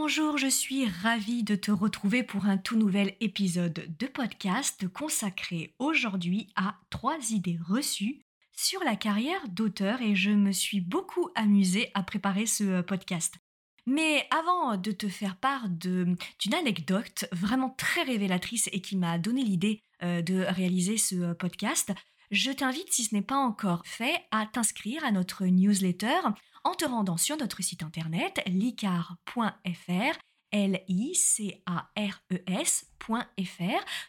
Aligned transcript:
Bonjour, 0.00 0.38
je 0.38 0.46
suis 0.46 0.86
ravie 0.86 1.42
de 1.42 1.56
te 1.56 1.72
retrouver 1.72 2.22
pour 2.22 2.46
un 2.46 2.56
tout 2.56 2.76
nouvel 2.76 3.16
épisode 3.18 3.96
de 3.98 4.06
podcast 4.06 4.86
consacré 4.86 5.74
aujourd'hui 5.80 6.46
à 6.54 6.76
trois 6.88 7.18
idées 7.32 7.58
reçues 7.68 8.22
sur 8.56 8.78
la 8.84 8.94
carrière 8.94 9.40
d'auteur 9.48 10.00
et 10.00 10.14
je 10.14 10.30
me 10.30 10.52
suis 10.52 10.80
beaucoup 10.80 11.30
amusée 11.34 11.90
à 11.94 12.04
préparer 12.04 12.46
ce 12.46 12.62
euh, 12.62 12.82
podcast. 12.82 13.34
Mais 13.86 14.24
avant 14.30 14.76
de 14.76 14.92
te 14.92 15.08
faire 15.08 15.34
part 15.34 15.68
d'une 15.68 16.16
anecdote 16.54 17.24
vraiment 17.32 17.70
très 17.70 18.04
révélatrice 18.04 18.70
et 18.72 18.80
qui 18.80 18.96
m'a 18.96 19.18
donné 19.18 19.42
l'idée 19.42 19.82
euh, 20.04 20.22
de 20.22 20.44
réaliser 20.48 20.96
ce 20.96 21.16
euh, 21.16 21.34
podcast, 21.34 21.92
je 22.30 22.50
t'invite, 22.50 22.92
si 22.92 23.04
ce 23.04 23.14
n'est 23.14 23.22
pas 23.22 23.36
encore 23.36 23.82
fait, 23.84 24.24
à 24.30 24.46
t'inscrire 24.46 25.04
à 25.04 25.12
notre 25.12 25.46
newsletter 25.46 26.20
en 26.64 26.74
te 26.74 26.84
rendant 26.84 27.16
sur 27.16 27.36
notre 27.36 27.62
site 27.62 27.82
internet 27.82 28.42
licar.fr 28.46 30.18
L-I-C-A-R-E-S.fr. 30.50 31.54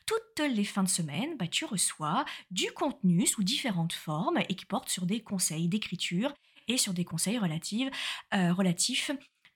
Toutes 0.05 0.39
les 0.39 0.63
fins 0.63 0.83
de 0.83 0.89
semaine, 0.89 1.35
bah, 1.37 1.47
tu 1.47 1.65
reçois 1.65 2.23
du 2.49 2.71
contenu 2.71 3.27
sous 3.27 3.43
différentes 3.43 3.93
formes 3.93 4.39
et 4.47 4.55
qui 4.55 4.65
porte 4.65 4.89
sur 4.89 5.05
des 5.05 5.21
conseils 5.21 5.67
d'écriture 5.67 6.33
et 6.67 6.77
sur 6.77 6.93
des 6.93 7.03
conseils 7.03 7.37
relatifs, 7.37 7.89
euh, 8.33 8.53
relatifs 8.53 9.11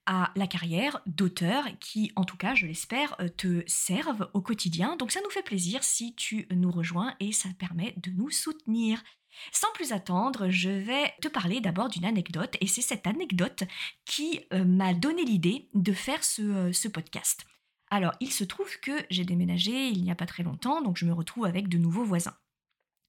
à 0.06 0.32
la 0.36 0.48
carrière 0.48 1.02
d'auteur 1.06 1.66
qui, 1.80 2.12
en 2.16 2.26
tout 2.26 2.38
cas, 2.38 2.56
je 2.56 2.66
l'espère, 2.66 3.16
euh, 3.20 3.30
te 3.30 3.64
servent 3.68 4.30
au 4.34 4.42
quotidien. 4.42 4.96
Donc 4.98 5.12
ça 5.12 5.22
nous 5.24 5.30
fait 5.30 5.44
plaisir 5.44 5.84
si 5.84 6.16
tu 6.16 6.48
nous 6.52 6.72
rejoins 6.72 7.16
et 7.20 7.32
ça 7.32 7.50
permet 7.58 7.94
de 7.98 8.12
nous 8.12 8.30
soutenir. 8.30 9.02
Sans 9.52 9.72
plus 9.74 9.92
attendre, 9.92 10.50
je 10.50 10.70
vais 10.70 11.14
te 11.22 11.28
parler 11.28 11.60
d'abord 11.60 11.90
d'une 11.90 12.06
anecdote 12.06 12.56
et 12.62 12.68
c'est 12.68 12.82
cette 12.82 13.08
anecdote 13.08 13.64
qui 14.06 14.42
euh, 14.54 14.64
m'a 14.64 14.94
donné 14.94 15.24
l'idée 15.24 15.70
de 15.74 15.94
faire 15.94 16.20
euh, 16.40 16.72
ce, 16.72 16.88
podcast. 16.88 17.46
Alors, 17.90 18.14
il 18.20 18.32
se 18.32 18.44
trouve 18.44 18.80
que 18.80 18.92
j'ai 19.10 19.26
déménagé 19.26 19.88
il 19.88 20.04
n'y 20.04 20.12
a 20.12 20.16
pas 20.16 20.26
très 20.26 20.44
longtemps, 20.44 20.82
donc 20.82 20.98
je 20.98 21.06
me 21.06 21.14
retrouve 21.14 21.46
avec 21.46 21.68
de 21.68 21.78
nouveaux 21.78 22.04
voisins. 22.04 22.36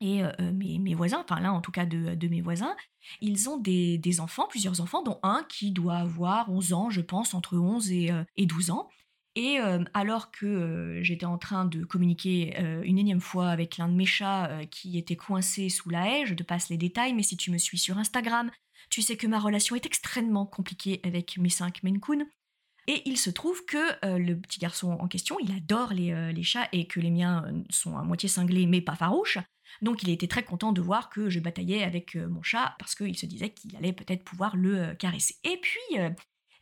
Et 0.05 0.23
euh, 0.23 0.31
mes, 0.53 0.95
voisins, 0.95 1.25
enfin 1.25 1.41
là 1.41 1.53
en 1.53 1.63
tout 1.63 1.73
cas 1.73 1.87
de, 1.87 2.29
mes 2.29 2.43
voisins, 2.43 2.77
ils 3.23 3.49
ont 3.49 3.57
des, 3.57 4.21
enfants, 4.21 4.47
plusieurs 4.49 4.81
enfants, 4.81 5.03
dont 5.03 5.19
un 5.23 5.45
qui 5.49 5.71
doit 5.71 5.97
avoir 5.97 6.51
11 6.51 6.73
ans, 6.75 6.91
je 6.91 7.01
pense, 7.01 7.33
entre 7.33 7.57
11 7.57 7.91
et, 7.91 8.11
et 8.37 8.45
12 8.47 8.71
ans. 8.71 8.89
Et 9.37 9.59
euh, 9.59 9.83
alors 9.95 10.31
que 10.31 10.47
euh, 10.47 11.03
j'étais 11.03 11.27
en 11.27 11.39
train 11.39 11.65
de 11.65 11.85
communiquer 11.85 12.55
euh, 12.59 12.83
une 12.85 12.99
énième 12.99 13.21
fois 13.21 13.49
avec 13.49 13.79
l'un 13.79 13.89
de 13.89 13.95
mes 13.95 14.07
chats 14.07 14.65
qui 14.71 14.97
était 14.97 15.17
coincé 15.17 15.69
sous 15.69 15.91
la 15.91 16.09
haie, 16.09 16.27
je 16.27 16.35
te 16.35 16.45
passe 16.45 16.69
les 16.69 16.77
détails, 16.77 17.15
mais 17.15 17.25
si 17.25 17.37
tu 17.37 17.51
me 17.51 17.59
suis 17.59 17.79
sur 17.79 17.99
Instagram, 17.99 18.51
tu 18.91 19.03
sais 19.03 19.17
que 19.17 19.27
ma 19.27 19.41
relation 19.41 19.75
est 19.75 19.87
extrêmement 19.87 20.47
compliquée 20.47 21.01
avec 21.03 21.37
mes 21.39 21.49
cinq 21.49 21.83
Maine 21.83 22.01
Et 22.87 23.03
il 23.07 23.17
se 23.17 23.31
trouve 23.31 23.65
que 23.65 24.17
le 24.19 24.35
petit 24.35 24.61
garçon 24.61 24.93
en 24.93 25.09
question, 25.09 25.37
il 25.41 25.51
adore 25.53 25.93
les, 25.93 26.33
les, 26.33 26.43
chats 26.43 26.69
et 26.73 26.87
que 26.87 27.01
les 27.01 27.11
miens 27.11 27.45
sont 27.71 27.97
à 27.97 28.03
moitié 28.03 28.29
cinglés 28.29 28.67
mais 28.67 28.81
pas 28.81 28.95
farouches. 28.95 29.39
Donc 29.81 30.03
il 30.03 30.11
était 30.11 30.29
très 30.29 30.43
content 30.43 30.73
de 30.73 30.83
voir 30.83 31.09
que 31.09 31.31
je 31.31 31.41
bataillais 31.41 31.83
avec 31.83 32.15
mon 32.15 32.43
chat 32.43 32.75
parce 32.79 32.95
qu'il 32.95 33.17
se 33.17 33.27
disait 33.27 33.51
qu'il 33.51 33.75
allait 33.77 33.93
peut-être 33.93 34.25
pouvoir 34.25 34.57
le 34.57 34.95
caresser. 34.95 35.37
Et 35.45 35.59
puis 35.63 35.99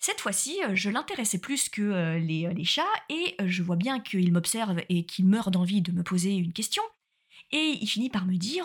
cette 0.03 0.21
fois-ci, 0.21 0.60
euh, 0.65 0.75
je 0.75 0.91
l'intéressais 0.91 1.38
plus 1.38 1.69
que 1.69 1.81
euh, 1.81 2.19
les, 2.19 2.47
euh, 2.47 2.53
les 2.53 2.65
chats 2.65 2.83
et 3.09 3.37
je 3.44 3.62
vois 3.62 3.77
bien 3.77 4.00
qu'il 4.00 4.33
m'observe 4.33 4.81
et 4.89 5.06
qu'il 5.06 5.27
meurt 5.27 5.53
d'envie 5.53 5.81
de 5.81 5.93
me 5.93 6.03
poser 6.03 6.34
une 6.34 6.53
question. 6.53 6.83
Et 7.53 7.78
il 7.81 7.87
finit 7.87 8.10
par 8.10 8.27
me 8.27 8.37
dire 8.37 8.65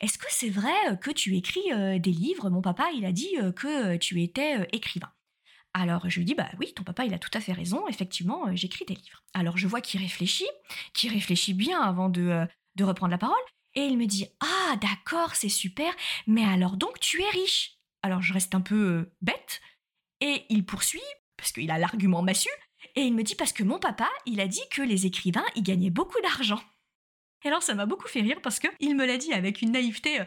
Est-ce 0.00 0.16
que 0.16 0.26
c'est 0.30 0.48
vrai 0.48 0.72
que 1.00 1.10
tu 1.10 1.36
écris 1.36 1.60
des 1.98 2.12
livres? 2.12 2.50
Mon 2.50 2.62
papa, 2.62 2.88
il 2.96 3.04
a 3.04 3.10
dit 3.10 3.34
que 3.56 3.96
tu 3.96 4.22
étais 4.22 4.68
écrivain. 4.70 5.10
Alors 5.78 6.10
je 6.10 6.18
lui 6.18 6.24
dis 6.24 6.34
Bah 6.34 6.50
oui, 6.58 6.72
ton 6.74 6.82
papa, 6.82 7.04
il 7.04 7.14
a 7.14 7.18
tout 7.18 7.30
à 7.34 7.40
fait 7.40 7.52
raison, 7.52 7.86
effectivement, 7.86 8.44
j'écris 8.54 8.84
des 8.84 8.94
livres. 8.94 9.22
Alors 9.32 9.56
je 9.56 9.68
vois 9.68 9.80
qu'il 9.80 10.00
réfléchit, 10.00 10.48
qu'il 10.92 11.12
réfléchit 11.12 11.54
bien 11.54 11.80
avant 11.80 12.08
de, 12.08 12.46
de 12.74 12.84
reprendre 12.84 13.12
la 13.12 13.18
parole, 13.18 13.36
et 13.74 13.82
il 13.82 13.96
me 13.96 14.06
dit 14.06 14.26
Ah 14.40 14.76
d'accord, 14.80 15.36
c'est 15.36 15.48
super, 15.48 15.94
mais 16.26 16.44
alors 16.44 16.76
donc 16.76 16.98
tu 16.98 17.22
es 17.22 17.30
riche 17.30 17.78
Alors 18.02 18.22
je 18.22 18.32
reste 18.32 18.56
un 18.56 18.60
peu 18.60 19.12
bête, 19.22 19.60
et 20.20 20.46
il 20.48 20.66
poursuit, 20.66 21.00
parce 21.36 21.52
qu'il 21.52 21.70
a 21.70 21.78
l'argument 21.78 22.22
massu, 22.22 22.50
et 22.96 23.02
il 23.02 23.14
me 23.14 23.22
dit 23.22 23.36
parce 23.36 23.52
que 23.52 23.62
mon 23.62 23.78
papa, 23.78 24.08
il 24.26 24.40
a 24.40 24.48
dit 24.48 24.62
que 24.72 24.82
les 24.82 25.06
écrivains, 25.06 25.46
ils 25.54 25.62
gagnaient 25.62 25.90
beaucoup 25.90 26.20
d'argent. 26.22 26.60
Et 27.44 27.48
alors 27.48 27.62
ça 27.62 27.74
m'a 27.74 27.86
beaucoup 27.86 28.08
fait 28.08 28.20
rire 28.20 28.40
parce 28.42 28.58
que 28.58 28.66
il 28.80 28.96
me 28.96 29.06
l'a 29.06 29.16
dit 29.16 29.32
avec 29.32 29.62
une 29.62 29.70
naïveté 29.70 30.20
euh, 30.20 30.24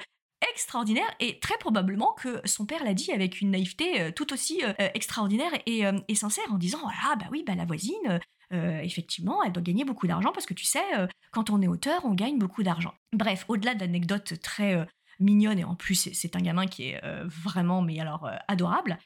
extraordinaire 0.50 1.10
et 1.20 1.40
très 1.40 1.58
probablement 1.58 2.14
que 2.14 2.42
son 2.46 2.66
père 2.66 2.84
l'a 2.84 2.94
dit 2.94 3.12
avec 3.12 3.42
une 3.42 3.52
naïveté 3.52 4.02
euh, 4.02 4.12
tout 4.12 4.34
aussi 4.34 4.64
euh, 4.64 4.74
extraordinaire 4.94 5.52
et, 5.66 5.84
sincère 6.16 6.44
en 6.52 6.58
disant 6.58 6.80
voilà 6.82 7.16
bah 7.16 7.26
oui 7.32 7.44
bah 7.46 7.56
la 7.56 7.66
voisine 7.66 8.20
effectivement 8.52 9.42
elle 9.44 9.54
doit 9.54 9.64
gagner 9.64 9.86
beaucoup 9.86 10.08
d'argent 10.08 10.32
parce 10.34 10.46
que 10.46 10.54
tu 10.54 10.66
sais 10.66 10.84
quand 11.32 11.50
on 11.50 11.62
est 11.62 11.68
auteur 11.68 12.02
on 12.04 12.14
gagne 12.14 12.38
beaucoup 12.38 12.64
d'argent. 12.64 12.94
Bref 13.14 13.46
au-delà 13.48 13.74
d'anecdotes 13.74 14.40
très 14.42 14.86
mignonnes 15.20 15.58
et 15.58 15.64
en 15.64 15.74
plus 15.74 16.10
c'est 16.14 16.36
un 16.36 16.42
gamin 16.42 16.68
qui 16.68 16.90
est 16.90 17.02
vraiment 17.24 17.82
mais 17.82 18.00
alors 18.00 18.30
adorable 18.48 19.00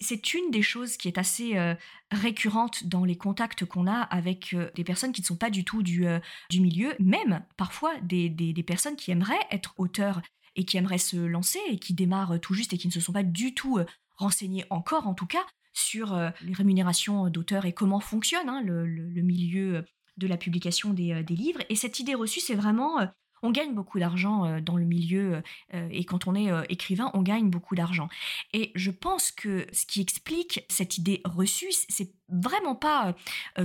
c'est 0.00 0.34
une 0.34 0.50
des 0.50 0.62
choses 0.62 0.96
qui 0.96 1.08
est 1.08 1.18
assez 1.18 1.56
euh, 1.56 1.74
récurrente 2.10 2.86
dans 2.86 3.04
les 3.04 3.16
contacts 3.16 3.64
qu'on 3.64 3.86
a 3.86 4.00
avec 4.00 4.54
euh, 4.54 4.70
des 4.74 4.84
personnes 4.84 5.12
qui 5.12 5.22
ne 5.22 5.26
sont 5.26 5.36
pas 5.36 5.50
du 5.50 5.64
tout 5.64 5.82
du, 5.82 6.06
euh, 6.06 6.20
du 6.50 6.60
milieu, 6.60 6.94
même 7.00 7.44
parfois 7.56 7.92
des, 8.02 8.28
des, 8.28 8.62
personnes 8.62 8.96
qui 8.96 9.10
aimeraient 9.10 9.46
être 9.50 9.74
auteurs 9.76 10.20
et 10.58 10.64
qui 10.64 10.76
aimeraient 10.76 10.98
se 10.98 11.16
lancer 11.16 11.60
et 11.68 11.78
qui 11.78 11.94
démarrent 11.94 12.38
tout 12.40 12.52
juste 12.52 12.74
et 12.74 12.78
qui 12.78 12.88
ne 12.88 12.92
se 12.92 13.00
sont 13.00 13.12
pas 13.12 13.22
du 13.22 13.54
tout 13.54 13.78
renseignées 14.16 14.66
encore 14.68 15.06
en 15.06 15.14
tout 15.14 15.26
cas 15.26 15.46
sur 15.72 16.18
les 16.42 16.52
rémunérations 16.52 17.30
d'auteurs 17.30 17.64
et 17.64 17.72
comment 17.72 18.00
fonctionne 18.00 18.48
hein, 18.48 18.60
le, 18.62 19.22
milieu 19.22 19.84
de 20.16 20.26
la 20.26 20.36
publication 20.36 20.92
des 20.92 21.22
livres. 21.22 21.60
Et 21.68 21.76
cette 21.76 22.00
idée 22.00 22.14
reçue, 22.14 22.40
c'est 22.40 22.56
vraiment 22.56 22.98
on 23.42 23.50
gagne 23.50 23.74
beaucoup 23.74 23.98
d'argent 23.98 24.44
euh, 24.44 24.60
dans 24.60 24.76
le 24.76 24.84
milieu 24.84 25.42
euh, 25.74 25.88
et 25.90 26.04
quand 26.04 26.26
on 26.26 26.34
est 26.34 26.50
euh, 26.50 26.62
écrivain, 26.68 27.10
on 27.14 27.22
gagne 27.22 27.50
beaucoup 27.50 27.74
d'argent. 27.74 28.08
Et 28.52 28.72
je 28.74 28.90
pense 28.90 29.30
que 29.30 29.66
ce 29.72 29.86
qui 29.86 30.00
explique 30.00 30.64
cette 30.68 30.98
idée 30.98 31.20
reçue, 31.24 31.70
c'est 31.88 32.12
vraiment 32.28 32.74
pas 32.74 33.14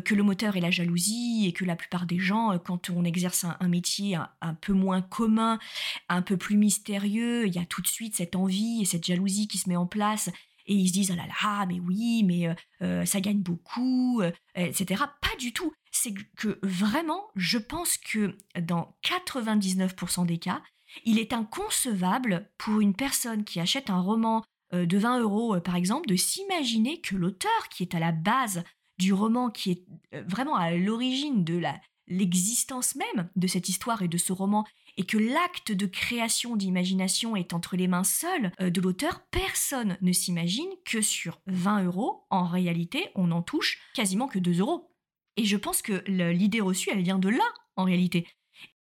que 0.06 0.16
le 0.16 0.24
moteur 0.24 0.56
est 0.56 0.62
la 0.62 0.72
jalousie 0.72 1.46
et 1.48 1.52
que 1.52 1.66
la 1.66 1.76
plupart 1.76 2.06
des 2.06 2.18
gens, 2.18 2.58
quand 2.60 2.90
on 2.90 3.04
exerce 3.04 3.46
un, 3.60 3.68
métier 3.68 4.16
un, 4.16 4.54
peu 4.54 4.72
moins 4.72 5.02
commun, 5.02 5.60
un 6.08 6.22
peu 6.22 6.38
plus 6.38 6.56
mystérieux, 6.56 7.46
il 7.46 7.54
y 7.54 7.60
a 7.60 7.66
tout 7.66 7.82
de 7.82 7.88
suite 7.88 8.16
cette 8.16 8.38
envie 8.38 8.82
et 8.82 8.86
cette 8.86 9.06
jalousie 9.06 9.50
qui 9.50 9.58
se 9.58 9.68
met 9.68 9.76
en 9.76 9.86
place 9.86 10.30
et 10.66 10.74
ils 10.74 10.88
se 10.88 10.94
disent 10.94 11.12
ah 11.12 11.16
là 11.16 11.28
là 11.28 11.66
mais 11.66 11.80
oui 11.80 12.24
mais 12.24 13.06
ça 13.06 13.22
gagne 13.22 13.42
beaucoup 13.42 14.22
etc 14.56 15.04
pas 15.34 15.34
du 15.40 15.54
tout. 15.54 15.74
C'est 15.92 16.14
que 16.38 16.60
vraiment, 16.64 17.28
je 17.36 17.58
pense 17.58 17.98
que 17.98 18.36
dans 18.60 18.96
99% 19.04 20.26
des 20.26 20.38
cas, 20.38 20.62
il 21.06 21.20
est 21.20 21.34
inconcevable 21.34 22.50
pour 22.58 22.82
une 22.82 22.96
personne 22.96 23.44
qui 23.44 23.60
achète 23.60 23.90
un 23.90 24.02
roman 24.02 24.44
euh, 24.74 24.86
de 24.86 24.98
20 24.98 25.20
euros, 25.20 25.56
euh, 25.56 25.60
par 25.60 25.76
exemple, 25.76 26.08
de 26.08 26.16
s'imaginer 26.16 27.02
que 27.02 27.16
l'auteur 27.16 27.70
qui 27.70 27.84
est 27.84 27.96
à 27.96 28.00
la 28.00 28.12
base 28.12 28.64
du 29.00 29.14
roman, 29.14 29.50
qui 29.50 29.72
est 29.72 29.86
euh, 30.14 30.24
vraiment 30.28 30.56
à 30.56 30.72
l'origine 30.72 31.44
de 31.44 31.58
la, 31.58 31.80
l'existence 32.08 32.96
même 32.96 33.30
de 33.36 33.48
cette 33.48 33.70
histoire 33.70 34.02
et 34.02 34.08
de 34.08 34.18
ce 34.18 34.34
roman, 34.34 34.66
et 34.98 35.06
que 35.06 35.18
l'acte 35.18 35.72
de 35.72 35.86
création 35.86 36.56
d'imagination 36.56 37.36
est 37.36 37.54
entre 37.54 37.76
les 37.76 37.88
mains 37.88 38.04
seules 38.04 38.52
de 38.60 38.82
l'auteur, 38.82 39.22
personne 39.32 39.98
ne 40.02 40.12
s'imagine 40.12 40.70
que 40.86 41.02
sur 41.02 41.42
20 41.48 41.86
euros, 41.86 42.26
en 42.30 42.46
réalité, 42.46 43.10
on 43.16 43.28
n'en 43.28 43.42
touche 43.42 43.80
quasiment 43.94 44.28
que 44.28 44.40
2 44.40 44.60
euros. 44.60 44.92
Et 45.38 45.46
je 45.46 45.58
pense 45.58 45.82
que 45.82 46.04
l'idée 46.08 46.62
reçue, 46.62 46.92
elle 46.92 47.02
vient 47.02 47.20
de 47.20 47.30
là, 47.30 47.44
en 47.76 47.86
réalité. 47.86 48.28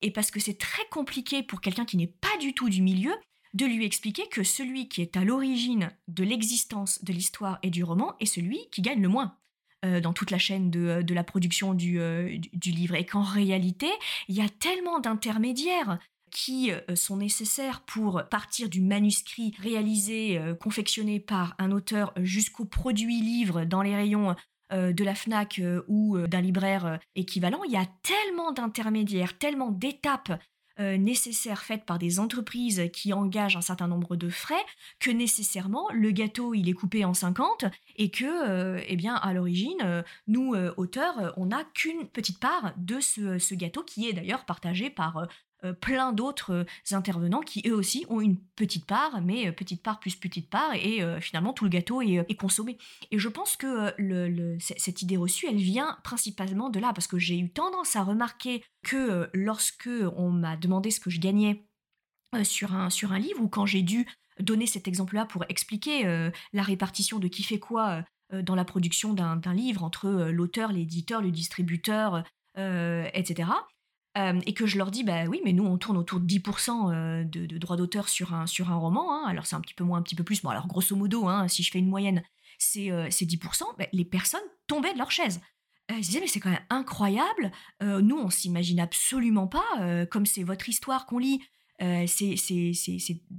Et 0.01 0.11
parce 0.11 0.33
que 0.33 0.41
c'est 0.41 0.59
très 0.59 0.85
compliqué 0.91 1.43
pour 1.45 1.61
quelqu'un 1.61 1.85
qui 1.85 1.97
n'est 1.97 2.09
pas 2.09 2.37
du 2.41 2.55
tout 2.55 2.69
du 2.69 2.83
milieu 2.83 3.15
de 3.55 3.67
lui 3.67 3.85
expliquer 3.85 4.27
que 4.29 4.43
celui 4.43 4.89
qui 4.89 5.03
est 5.03 5.17
à 5.17 5.25
l'origine 5.25 5.91
de 6.09 6.25
l'existence 6.25 7.05
de 7.05 7.13
l'histoire 7.13 7.59
et 7.63 7.71
du 7.71 7.85
roman 7.85 8.17
est 8.19 8.27
celui 8.27 8.59
qui 8.73 8.83
gagne 8.83 9.03
le 9.03 9.09
moins 9.09 9.37
euh, 9.85 10.01
dans 10.01 10.13
toute 10.13 10.31
la 10.31 10.39
chaîne 10.39 10.71
de, 10.71 11.13
la 11.13 11.25
production 11.25 11.77
euh, 11.83 12.39
du, 12.53 12.71
livre. 12.71 12.95
Et 12.95 13.05
qu'en 13.05 13.23
réalité, 13.23 13.89
il 14.29 14.37
y 14.37 14.41
a 14.41 14.49
tellement 14.49 15.01
d'intermédiaires 15.01 15.99
qui 16.31 16.71
euh, 16.71 16.81
sont 16.95 17.17
nécessaires 17.17 17.81
pour 17.81 18.23
partir 18.31 18.69
du 18.69 18.81
manuscrit 18.81 19.53
réalisé, 19.61 20.41
confectionné 20.61 21.19
par 21.19 21.57
un 21.59 21.73
auteur 21.73 22.13
jusqu'au 22.17 22.65
produit 22.65 23.21
livre 23.21 23.65
dans 23.65 23.83
les 23.83 23.97
rayons 23.97 24.37
de 24.71 25.05
la 25.05 25.15
FNAC 25.15 25.61
ou 25.89 26.17
d'un 26.27 26.41
libraire 26.41 26.99
équivalent. 27.15 27.63
Il 27.65 27.73
y 27.73 27.77
a 27.77 27.87
tellement 28.03 28.53
d'intermédiaires, 28.53 29.37
tellement 29.37 29.71
d'étapes 29.71 30.33
euh, 30.83 30.97
nécessaires 30.97 31.63
faites 31.63 31.85
par 31.85 31.99
des 31.99 32.19
entreprises 32.19 32.83
qui 32.93 33.13
engagent 33.13 33.57
un 33.57 33.63
certain 33.63 33.89
nombre 33.89 34.17
de 34.17 34.29
frais 34.29 34.65
que 34.99 35.11
nécessairement 35.11 35.89
le 35.93 36.11
gâteau 36.11 36.55
il 36.55 36.69
est 36.69 36.75
coupé 36.75 37.05
en 37.05 37.15
50 37.15 37.65
et 37.97 38.11
que 38.11 38.25
euh, 38.25 38.81
eh 38.87 38.97
bien 38.97 39.15
à 39.15 39.33
l'origine 39.33 39.79
euh, 39.85 40.03
nous 40.27 40.55
auteurs 40.77 41.33
on 41.37 41.47
n'a 41.47 41.65
qu'une 41.75 42.07
petite 42.07 42.39
part 42.39 42.73
de 42.77 43.01
ce, 43.01 43.39
ce, 43.39 43.55
gâteau 43.55 43.83
qui 43.83 44.09
est 44.09 44.13
d'ailleurs 44.13 44.45
partagé 44.45 44.91
par 44.91 45.19
euh, 45.19 45.27
plein 45.81 46.13
d'autres 46.13 46.53
euh, 46.53 46.65
intervenants 46.91 47.41
qui 47.41 47.63
eux 47.67 47.75
aussi 47.75 48.05
ont 48.09 48.21
une 48.21 48.39
petite 48.57 48.85
part, 48.85 49.21
mais 49.23 49.49
euh, 49.49 49.53
petite 49.53 49.83
part 49.83 50.01
plus 50.01 50.17
petite 50.17 50.51
part, 50.51 50.75
et 50.75 51.01
finalement 51.21 51.53
tout 51.53 51.65
le 51.65 51.71
gâteau 51.71 52.03
est, 52.03 52.37
consommé. 52.37 52.79
Et 53.11 53.19
je 53.19 53.29
pense 53.29 53.57
que 53.57 53.95
cette 54.59 55.03
idée 55.03 55.17
reçue, 55.17 55.47
elle 55.47 55.57
vient 55.57 55.99
principalement 56.05 56.71
de 56.71 56.81
là, 56.81 56.93
parce 56.93 57.07
que 57.07 57.19
j'ai 57.19 57.39
eu 57.39 57.51
tendance 57.51 57.97
à 57.97 58.03
remarquer 58.03 58.65
que 58.83 59.29
lorsque 59.33 59.89
on 60.17 60.31
m'a 60.31 60.57
demandé 60.57 60.91
ce 60.91 61.01
que 61.01 61.11
je 61.11 61.21
gagnais 61.21 61.65
sur 62.43 62.75
un, 62.75 62.91
sur 62.91 63.13
un 63.13 63.19
livre, 63.19 63.41
ou 63.41 63.49
quand 63.49 63.67
j'ai 63.67 63.83
dû 63.83 64.07
donner 64.41 64.67
cet 64.67 64.89
exemple-là 64.89 65.27
pour 65.27 65.45
expliquer 65.49 66.31
la 66.53 66.63
répartition 66.63 67.19
de 67.19 67.29
qui 67.29 67.43
fait 67.43 67.59
quoi 67.59 68.05
dans 68.33 68.55
la 68.55 68.65
production 68.65 69.13
d'un 69.15 69.55
livre 69.55 69.85
entre 69.85 70.09
l'auteur, 70.31 70.73
l'éditeur, 70.73 71.21
le 71.21 71.31
distributeur, 71.31 72.25
etc. 72.57 73.49
Euh, 74.19 74.41
et 74.45 74.53
que 74.53 74.67
je 74.67 74.77
leur 74.77 74.91
dis, 74.91 75.05
bah 75.05 75.25
oui, 75.25 75.41
mais 75.45 75.53
nous, 75.53 75.65
on 75.65 75.79
tourne 75.79 75.97
autour 75.97 76.21
de 76.21 76.27
10% 76.27 76.93
euh, 76.93 77.25
de, 77.25 77.47
droits 77.59 77.77
d'auteur 77.77 78.09
sur 78.09 78.35
un, 78.35 78.47
sur 78.47 78.71
un 78.71 78.77
roman. 78.77 79.15
Hein. 79.15 79.27
alors, 79.27 79.47
c'est 79.47 79.57
un 79.57 79.61
petit 79.61 79.75
peu 79.75 79.85
moins, 79.85 79.99
un 79.99 80.03
petit 80.03 80.15
peu 80.15 80.25
plus. 80.25 80.43
Bon, 80.43 80.51
alors, 80.51 80.67
grosso 80.67 80.95
modo, 80.95 81.29
hein, 81.29 81.49
si 81.49 81.63
je 81.63 81.71
fais 81.71 81.79
une 81.79 81.89
moyenne, 81.89 82.23
c'est 82.59 82.91
10%. 82.91 82.91
Euh, 82.91 83.67
bah, 83.79 83.87
les 83.93 84.05
personnes 84.05 84.43
tombaient 84.67 84.93
de 84.93 84.99
leur 84.99 85.11
chaise. 85.11 85.41
Elles 85.89 86.01
disaient, 86.01 86.21
mais 86.21 86.27
c'est 86.27 86.41
quand 86.41 86.51
même 86.51 86.65
incroyable. 86.71 87.51
nous, 87.81 88.17
on 88.17 88.31
s'imagine 88.31 88.81
absolument 88.81 89.49
pas, 89.49 90.07
comme 90.11 90.27
c'est 90.27 90.45
votre 90.45 90.69
histoire 90.69 91.07
qu'on 91.07 91.19
lit, 91.19 91.43
c'est 91.81 92.37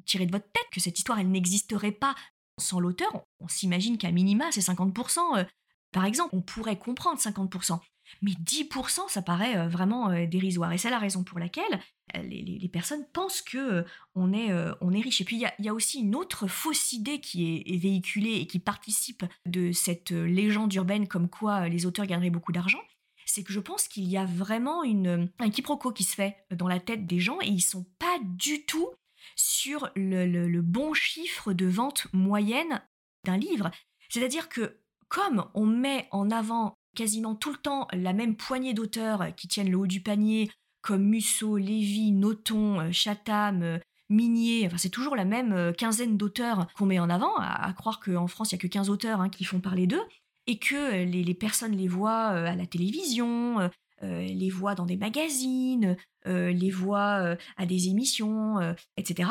tiré 0.05 0.25
de 0.25 0.31
votre 0.31 0.51
tête 0.51 0.67
que 0.71 0.81
cette 0.81 0.97
histoire, 0.97 1.19
elle 1.19 1.31
n'existerait 1.31 1.93
pas 1.93 2.13
sans 2.59 2.79
l'auteur. 2.79 3.25
On, 3.39 3.47
s'imagine 3.47 3.97
qu'à 3.97 4.11
minima, 4.11 4.51
c'est 4.51 4.59
50%. 4.59 5.47
par 5.93 6.05
exemple, 6.05 6.35
on 6.35 6.41
pourrait 6.41 6.77
comprendre 6.77 7.17
50%. 7.17 7.79
Mais 8.21 8.31
10%, 8.31 9.09
ça 9.09 9.21
paraît 9.21 9.57
euh, 9.57 9.67
vraiment 9.67 10.09
euh, 10.09 10.25
dérisoire. 10.25 10.71
Et 10.71 10.77
c'est 10.77 10.89
la 10.89 10.99
raison 10.99 11.23
pour 11.23 11.39
laquelle 11.39 11.79
euh, 12.15 12.21
les, 12.21 12.69
personnes 12.71 13.05
pensent 13.13 13.41
que 13.41 13.85
on, 14.15 14.33
est, 14.33 14.51
on 14.81 14.91
est 14.93 15.01
riche. 15.01 15.21
Et 15.21 15.25
puis, 15.25 15.37
il 15.37 15.65
y, 15.65 15.69
a, 15.69 15.73
aussi 15.73 15.99
une 15.99 16.15
autre 16.15 16.47
fausse 16.47 16.93
idée 16.93 17.19
qui 17.19 17.63
est, 17.65 17.77
véhiculée 17.77 18.35
et 18.35 18.47
qui 18.47 18.59
participe 18.59 19.25
de 19.45 19.71
cette 19.71 20.11
légende 20.11 20.73
urbaine 20.73 21.07
comme 21.07 21.29
quoi 21.29 21.69
les 21.69 21.85
auteurs 21.85 22.05
gagneraient 22.05 22.29
beaucoup 22.29 22.51
d'argent. 22.51 22.81
C'est 23.25 23.43
que 23.43 23.53
je 23.53 23.59
pense 23.59 23.87
qu'il 23.87 24.05
y 24.05 24.17
a 24.17 24.25
vraiment 24.25 24.83
une, 24.83 25.29
un 25.39 25.49
quiproquo 25.49 25.91
qui 25.91 26.03
se 26.03 26.15
fait 26.15 26.35
dans 26.51 26.67
la 26.67 26.79
tête 26.79 27.05
des 27.05 27.19
gens 27.19 27.39
et 27.41 27.47
ils 27.47 27.61
sont 27.61 27.85
pas 27.99 28.17
du 28.21 28.65
tout 28.65 28.89
sur 29.35 29.89
le, 29.95 30.25
le 30.25 30.61
bon 30.61 30.93
chiffre 30.93 31.53
de 31.53 31.65
vente 31.65 32.07
moyenne 32.11 32.81
d'un 33.23 33.37
livre. 33.37 33.71
C'est-à-dire 34.09 34.49
que 34.49 34.79
comme 35.07 35.45
on 35.53 35.65
met 35.65 36.07
en 36.11 36.31
avant 36.31 36.75
quasiment 36.95 37.35
tout 37.35 37.51
le 37.51 37.57
temps 37.57 37.87
la 37.93 38.13
même 38.13 38.35
poignée 38.35 38.73
d'auteurs 38.73 39.33
qui 39.35 39.47
tiennent 39.47 39.69
le 39.69 39.77
haut 39.77 39.87
du 39.87 40.01
panier, 40.01 40.49
comme 40.83 41.03
Musso, 41.03 41.57
Lévy, 41.57 42.11
Noton, 42.11 42.79
euh, 42.79 42.91
Chatham, 42.91 43.63
euh, 43.63 43.79
Minier, 44.09 44.67
enfin 44.67 44.77
c'est 44.77 44.89
toujours 44.89 45.15
la 45.15 45.25
même 45.25 45.53
euh, 45.53 45.71
quinzaine 45.71 46.17
d'auteurs 46.17 46.67
qu'on 46.75 46.85
met 46.85 46.99
en 46.99 47.09
avant, 47.09 47.35
à, 47.37 47.73
croire 47.73 47.99
qu'en 47.99 48.27
France 48.27 48.51
il 48.51 48.55
n'y 48.55 48.59
a 48.59 48.61
que 48.61 48.67
15 48.67 48.89
auteurs 48.89 49.21
hein, 49.21 49.29
qui 49.29 49.45
font 49.45 49.59
parler 49.59 49.87
d'eux, 49.87 50.03
et 50.45 50.59
que 50.59 51.05
les, 51.05 51.33
personnes 51.33 51.75
les 51.75 51.87
voient 51.87 52.27
à 52.27 52.53
la 52.53 52.65
télévision, 52.65 53.69
les 54.01 54.49
voient 54.49 54.75
dans 54.75 54.85
des 54.85 54.97
magazines, 54.97 55.95
les 56.25 56.69
voient 56.69 57.37
à 57.55 57.65
des 57.65 57.87
émissions, 57.87 58.57
etc. 58.97 59.29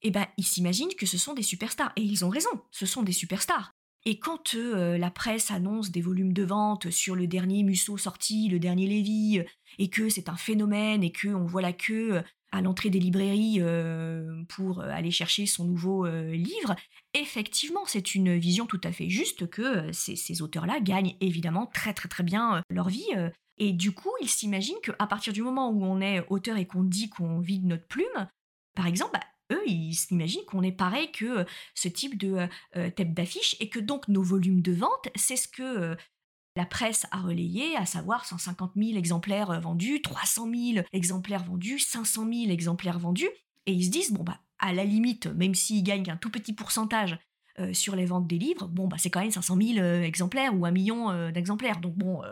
Et 0.00 0.10
ben 0.10 0.24
ils 0.38 0.46
s'imaginent 0.46 0.94
que 0.94 1.04
ce 1.04 1.18
sont 1.18 1.34
des 1.34 1.42
superstars, 1.42 1.92
et 1.96 2.02
ils 2.02 2.24
ont 2.24 2.30
raison, 2.30 2.48
ce 2.70 2.86
sont 2.86 3.02
des 3.02 3.12
superstars. 3.12 3.74
Et 4.06 4.18
quand 4.18 4.54
euh, 4.54 4.98
la 4.98 5.10
presse 5.10 5.50
annonce 5.50 5.90
des 5.90 6.02
volumes 6.02 6.34
de 6.34 6.42
vente 6.42 6.90
sur 6.90 7.16
le 7.16 7.26
dernier 7.26 7.62
Musso 7.62 7.96
sorti, 7.96 8.48
le 8.48 8.58
dernier 8.58 8.86
Lévy, 8.86 9.38
euh, 9.38 9.44
et 9.78 9.88
que 9.88 10.10
c'est 10.10 10.28
un 10.28 10.36
phénomène, 10.36 11.02
et 11.02 11.10
qu'on 11.10 11.44
voit 11.44 11.62
la 11.62 11.72
queue 11.72 12.16
euh, 12.16 12.22
à 12.52 12.60
l'entrée 12.60 12.90
des 12.90 13.00
librairies 13.00 13.60
pour 14.48 14.80
aller 14.80 15.10
chercher 15.10 15.44
son 15.44 15.64
nouveau 15.64 16.06
livre, 16.06 16.76
effectivement, 17.12 17.82
c'est 17.84 18.14
une 18.14 18.36
vision 18.36 18.66
tout 18.66 18.80
à 18.84 18.92
fait 18.92 19.10
juste 19.10 19.50
que 19.50 19.90
ces, 19.90 20.40
auteurs-là 20.40 20.78
gagnent 20.78 21.16
évidemment 21.20 21.66
très 21.66 21.92
très 21.94 22.08
très 22.08 22.22
bien 22.22 22.62
leur 22.70 22.90
vie. 22.90 23.08
et 23.58 23.72
du 23.72 23.90
coup, 23.90 24.12
ils 24.20 24.28
s'imaginent 24.28 24.78
qu'à 24.84 25.08
partir 25.08 25.32
du 25.32 25.42
moment 25.42 25.68
où 25.70 25.84
on 25.84 26.00
est 26.00 26.24
auteur 26.28 26.56
et 26.56 26.64
qu'on 26.64 26.84
dit 26.84 27.08
qu'on 27.08 27.40
vit 27.40 27.58
de 27.58 27.66
notre 27.66 27.88
plume, 27.88 28.28
par 28.76 28.86
exemple, 28.86 29.14
bah, 29.14 29.26
eux, 29.52 29.62
ils 29.66 29.94
s'imaginent 29.94 30.44
qu'on 30.46 30.62
est 30.62 30.72
pareil 30.72 31.10
que 31.12 31.46
ce 31.74 31.88
type 31.88 32.18
de 32.18 32.48
euh, 32.76 32.90
tête 32.90 33.14
d'affiche 33.14 33.56
et 33.60 33.68
que 33.68 33.78
donc 33.78 34.08
nos 34.08 34.22
volumes 34.22 34.62
de 34.62 34.72
vente, 34.72 35.08
c'est 35.14 35.36
ce 35.36 35.48
que 35.48 35.96
la 36.56 36.66
presse 36.66 37.06
a 37.10 37.18
relayé, 37.18 37.76
à 37.76 37.84
savoir 37.84 38.24
150 38.24 38.72
000 38.76 38.96
exemplaires 38.96 39.60
vendus, 39.60 40.02
300 40.02 40.50
000 40.74 40.86
exemplaires 40.92 41.44
vendus, 41.44 41.80
500 41.80 42.26
000 42.32 42.50
exemplaires 42.50 42.98
vendus. 42.98 43.30
Et 43.66 43.72
ils 43.72 43.86
se 43.86 43.90
disent, 43.90 44.12
bon, 44.12 44.22
bah, 44.22 44.40
à 44.58 44.72
la 44.72 44.84
limite, 44.84 45.26
même 45.26 45.54
s'ils 45.54 45.82
gagnent 45.82 46.10
un 46.10 46.16
tout 46.16 46.30
petit 46.30 46.52
pourcentage 46.52 47.18
sur 47.72 47.94
les 47.94 48.04
ventes 48.04 48.26
des 48.26 48.38
livres, 48.38 48.68
bon, 48.68 48.86
bah, 48.86 48.98
c'est 48.98 49.10
quand 49.10 49.20
même 49.20 49.30
500 49.32 49.56
000 49.60 49.84
exemplaires 50.02 50.56
ou 50.56 50.64
un 50.64 50.70
million 50.70 51.30
d'exemplaires. 51.32 51.80
Donc, 51.80 51.94
bon, 51.94 52.22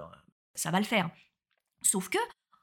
ça 0.55 0.70
va 0.70 0.79
le 0.79 0.87
faire. 0.87 1.11
Sauf 1.82 2.09
que, 2.09 2.19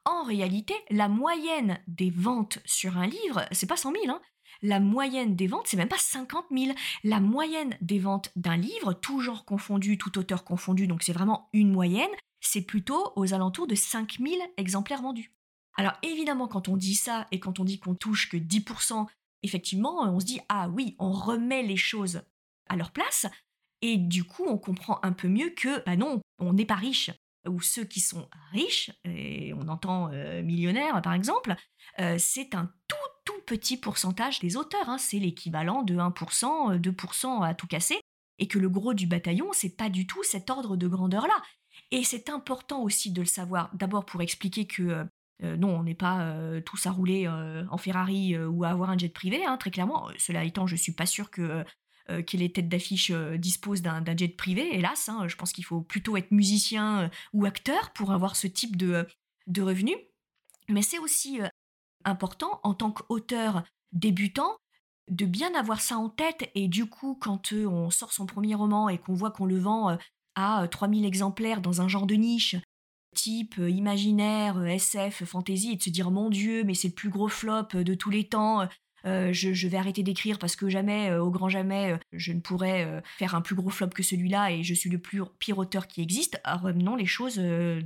en 0.06 0.24
réalité, 0.24 0.74
la 0.90 1.10
moyenne 1.10 1.80
des 1.88 2.10
ventes 2.10 2.60
sur 2.66 2.98
un 2.98 3.08
livre, 3.08 3.46
c'est 3.52 3.68
pas 3.68 3.78
100 3.78 3.92
000, 3.92 4.04
hein, 4.10 4.22
la 4.62 4.80
moyenne 4.80 5.36
des 5.36 5.48
ventes, 5.48 5.68
c'est 5.68 5.78
même 5.78 5.88
pas 5.88 5.98
50 5.98 6.46
000. 6.52 6.74
La 7.04 7.20
moyenne 7.20 7.78
des 7.82 8.00
ventes 8.00 8.32
d'un 8.36 8.58
livre, 8.58 8.94
tout 8.94 9.20
genre 9.22 9.46
confondu, 9.46 9.98
tout 9.98 10.18
auteur 10.18 10.44
confondu, 10.44 10.88
donc 10.88 11.04
c'est 11.04 11.14
vraiment 11.14 11.50
une 11.54 11.72
moyenne, 11.72 12.10
c'est 12.42 12.62
plutôt 12.62 13.12
aux 13.16 13.34
alentours 13.34 13.68
de 13.68 13.76
5 13.76 14.18
000 14.20 14.36
exemplaires 14.58 15.02
vendus. 15.02 15.34
Alors 15.76 15.94
évidemment, 16.04 16.48
quand 16.48 16.68
on 16.68 16.78
dit 16.78 16.96
ça 16.96 17.28
et 17.32 17.40
quand 17.40 17.60
on 17.60 17.64
dit 17.64 17.80
qu'on 17.80 17.96
touche 17.96 18.30
que 18.30 18.38
10%, 18.38 19.08
effectivement, 19.44 20.02
on 20.02 20.20
se 20.20 20.26
dit 20.26 20.42
ah 20.50 20.70
oui, 20.70 20.96
on 21.00 21.12
remet 21.12 21.64
les 21.64 21.78
choses 21.78 22.22
à 22.68 22.76
leur 22.76 22.92
place. 22.92 23.26
Et 23.82 23.98
du 23.98 24.26
coup, 24.26 24.44
on 24.46 24.58
comprend 24.58 25.00
un 25.04 25.14
peu 25.14 25.30
mieux 25.30 25.52
que, 25.52 25.84
bah 25.86 25.96
non, 25.96 26.20
on 26.38 26.54
n'est 26.54 26.66
pas 26.66 26.76
riche. 26.76 27.12
Ou 27.48 27.62
ceux 27.62 27.86
qui 27.86 28.02
sont 28.02 28.28
riches, 28.52 28.92
et 29.06 29.54
on 29.54 29.70
entend 29.70 30.12
euh, 30.12 30.44
millionnaires 30.44 31.02
par 31.02 31.14
exemple, 31.14 31.56
euh, 32.00 32.18
c'est 32.20 32.54
un 32.54 32.70
petit 33.50 33.78
pourcentage 33.78 34.40
des 34.40 34.58
auteurs, 34.58 34.90
hein. 34.90 35.00
c'est 35.00 35.18
l'équivalent 35.18 35.82
de 35.82 35.96
1%, 35.96 36.80
2% 36.80 37.26
euh, 37.26 37.42
à 37.42 37.56
tout 37.56 37.66
casser, 37.66 38.00
et 38.38 38.48
que 38.48 38.60
le 38.60 38.70
gros 38.70 38.94
du 38.94 39.08
bataillon, 39.08 39.48
c'est 39.54 39.76
pas 39.76 39.90
du 39.90 40.06
tout 40.06 40.22
cet 40.24 40.52
ordre 40.52 40.78
de 40.78 40.88
grandeur-là. 40.88 41.34
Et 41.90 42.04
c'est 42.04 42.30
important 42.30 42.84
aussi 42.84 43.12
de 43.12 43.22
le 43.22 43.28
savoir, 43.28 43.72
d'abord 43.74 44.06
pour 44.06 44.22
expliquer 44.22 44.68
que 44.68 44.84
euh, 44.84 45.04
euh, 45.44 45.58
non, 45.58 45.80
on 45.80 45.84
n'est 45.84 45.96
pas 45.96 46.36
tous 46.66 46.86
à 46.86 46.92
rouler 46.92 47.28
en 47.28 47.78
Ferrari 47.78 48.38
ou 48.38 48.66
à 48.66 48.70
avoir 48.70 48.90
un 48.90 48.98
jet 48.98 49.08
privé, 49.10 49.46
hein, 49.46 49.56
très 49.56 49.72
clairement. 49.72 50.10
Cela 50.18 50.44
étant, 50.44 50.68
je 50.68 50.76
suis 50.76 50.92
pas 50.92 51.06
sûr 51.06 51.32
que, 51.32 51.64
les 52.34 52.52
têtes 52.52 52.68
d'affiche 52.68 53.12
disposent 53.38 53.82
d'un 53.82 54.04
jet 54.18 54.36
privé, 54.36 54.76
hélas. 54.76 55.08
Hein. 55.08 55.30
je 55.30 55.38
pense 55.38 55.54
qu'il 55.54 55.64
faut 55.64 55.80
plutôt 55.80 56.18
être 56.18 56.32
musicien 56.32 57.10
ou 57.32 57.46
acteur 57.46 57.94
pour 57.94 58.12
avoir 58.12 58.36
ce 58.36 58.48
type 58.48 58.76
de, 58.76 59.08
de 59.48 59.62
revenus. 59.62 59.96
Mais 60.68 60.82
c'est 60.82 61.00
aussi 61.00 61.40
important 62.06 62.60
en 62.64 62.74
tant 62.74 62.92
qu'auteur 62.92 63.64
débutant 63.92 64.56
de 65.10 65.26
bien 65.26 65.54
avoir 65.56 65.82
ça 65.82 65.98
en 65.98 66.10
tête 66.10 66.50
et 66.56 66.68
du 66.68 66.86
coup 66.86 67.18
quand 67.20 67.54
euh, 67.54 67.66
on 67.66 67.90
sort 67.90 68.14
son 68.14 68.26
premier 68.26 68.56
roman 68.56 68.90
et 68.90 68.98
qu'on 68.98 69.14
voit 69.14 69.32
qu'on 69.32 69.46
le 69.46 69.58
vend 69.58 69.90
euh, 69.90 69.96
à 70.36 70.68
3000 70.68 71.04
euh, 71.04 71.08
exemplaires 71.08 71.62
dans 71.62 71.82
un 71.82 71.88
genre 71.88 72.06
de 72.06 72.16
niche 72.16 72.56
type 73.16 73.56
imaginaire, 73.58 74.64
SF, 74.64 75.24
fantasy 75.24 75.72
et 75.72 75.76
de 75.78 75.82
se 75.82 75.90
dire 75.90 76.12
mon 76.12 76.30
dieu 76.30 76.64
mais 76.64 76.76
c'est 76.76 76.90
le 76.90 76.94
plus 76.94 77.10
gros 77.10 77.28
flop 77.28 77.74
de 77.74 77.94
tous 77.96 78.12
les 78.12 78.28
temps, 78.28 78.68
euh, 79.06 79.34
je, 79.34 79.68
vais 79.68 79.78
arrêter 79.78 80.04
d'écrire 80.04 80.40
parce 80.40 80.56
que 80.56 80.70
jamais, 80.70 81.10
euh, 81.10 81.24
au 81.24 81.32
grand 81.32 81.50
jamais, 81.50 81.94
euh, 81.94 81.98
je 82.14 82.34
ne 82.34 82.40
pourrais 82.40 83.02
faire 83.18 83.36
un 83.36 83.42
plus 83.42 83.56
gros 83.56 83.70
flop 83.70 83.90
que 83.90 84.04
celui-là 84.04 84.52
et 84.52 84.64
je 84.64 84.74
suis 84.74 84.90
le 84.90 85.00
plus 85.00 85.22
pire 85.40 85.58
auteur 85.58 85.88
qui 85.88 86.02
existe. 86.02 86.42
Remenons 86.46 86.96
les 86.96 87.06
choses 87.06 87.40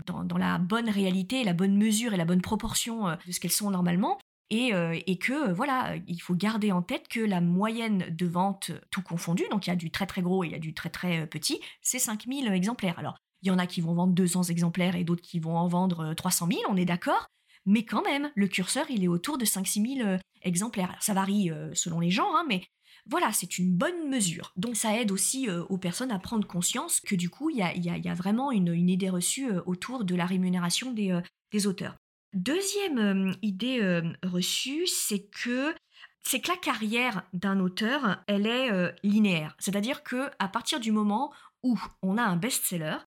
dans, 0.05 0.38
la 0.38 0.58
bonne 0.58 0.89
réalité, 0.89 1.43
la 1.43 1.53
bonne 1.53 1.77
mesure 1.77 2.13
et 2.13 2.17
la 2.17 2.25
bonne 2.25 2.41
proportion 2.41 3.08
de 3.08 3.32
ce 3.32 3.39
qu'elles 3.39 3.51
sont 3.51 3.72
normalement. 3.72 4.20
Et, 4.50 4.72
et, 5.08 5.17
que 5.17 5.51
voilà, 5.51 5.96
il 6.08 6.20
faut 6.20 6.36
garder 6.36 6.72
en 6.72 6.82
tête 6.82 7.08
que 7.08 7.20
la 7.20 7.41
moyenne 7.41 8.05
de 8.12 8.25
vente, 8.27 8.72
tout 8.91 9.01
confondu, 9.01 9.43
donc 9.50 9.65
il 9.65 9.72
y 9.72 9.74
a 9.74 9.75
du 9.75 9.89
très 9.89 10.05
très 10.05 10.22
gros 10.22 10.43
et 10.43 10.48
il 10.48 10.51
y 10.51 10.55
a 10.55 10.60
du 10.60 10.74
très 10.74 10.89
très 10.89 11.25
petit, 11.25 11.60
c'est 11.82 12.00
5000 12.00 12.48
exemplaires. 12.50 13.00
Alors, 13.00 13.17
il 13.41 13.48
y 13.48 13.51
en 13.51 13.58
a 13.58 13.65
qui 13.65 13.82
vont 13.82 13.93
vendre 13.93 14.13
200 14.13 14.43
exemplaires 14.43 14.96
et 14.96 15.03
d'autres 15.03 15.24
qui 15.24 15.39
vont 15.39 15.58
en 15.58 15.67
vendre 15.67 16.13
300 16.13 16.48
000, 16.51 16.62
on 16.70 16.77
est 16.77 16.86
d'accord, 16.86 17.27
mais 17.65 17.86
quand 17.86 18.03
même, 18.03 18.32
le 18.36 18.48
curseur, 18.48 18.86
il 18.89 19.03
est 19.03 19.08
autour 19.08 19.38
de 19.38 19.46
5-6 19.46 19.98
000 19.98 20.08
euh, 20.08 20.17
exemplaires. 20.43 20.95
ça 21.00 21.13
varie 21.13 21.50
euh, 21.50 21.73
selon 21.73 22.00
les 22.00 22.12
genres, 22.12 22.35
hein, 22.35 22.45
mais 22.47 22.63
voilà, 23.05 23.31
c'est 23.31 23.57
une 23.57 23.75
bonne 23.75 24.09
mesure. 24.09 24.53
Donc 24.55 24.75
ça 24.75 24.97
aide 24.97 25.12
aussi 25.12 25.50
aux 25.50 25.77
personnes 25.77 26.12
à 26.12 26.19
prendre 26.19 26.47
conscience 26.47 27.01
que 27.01 27.15
du 27.15 27.29
coup, 27.29 27.50
il 27.50 27.57
y 27.57 28.09
a, 28.09 28.13
vraiment 28.13 28.50
une, 28.50 28.89
idée 28.89 29.09
reçue 29.09 29.51
autour 29.65 30.05
de 30.05 30.15
la 30.15 30.25
rémunération 30.25 30.93
des, 30.93 31.67
auteurs. 31.67 31.97
Deuxième 32.33 33.35
idée 33.41 34.01
reçue, 34.23 34.88
c'est 34.88 35.25
que 35.25 35.75
c'est 36.21 36.39
que 36.39 36.47
la 36.47 36.55
carrière 36.55 37.23
d'un 37.33 37.59
auteur, 37.59 38.23
elle 38.25 38.47
est 38.47 38.71
linéaire. 39.03 39.53
C'est-à-dire 39.59 40.03
que 40.03 40.29
à 40.39 40.47
partir 40.47 40.79
du 40.79 40.93
moment 40.93 41.33
où 41.62 41.77
on 42.01 42.17
a 42.17 42.23
un 42.23 42.38
best-seller, 42.38 43.00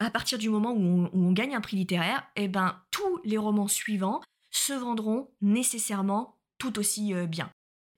à 0.00 0.10
partir 0.10 0.38
du 0.38 0.48
moment 0.48 0.72
où 0.72 1.08
on, 1.12 1.32
gagne 1.32 1.54
un 1.54 1.60
prix 1.60 1.76
littéraire, 1.76 2.26
eh 2.36 2.48
ben, 2.48 2.80
tous 2.90 3.20
les 3.24 3.38
romans 3.38 3.68
suivants 3.68 4.20
se 4.50 4.72
vendront 4.72 5.30
nécessairement 5.40 6.33
tout 6.58 6.78
aussi 6.78 7.14
euh, 7.14 7.26
bien. 7.26 7.50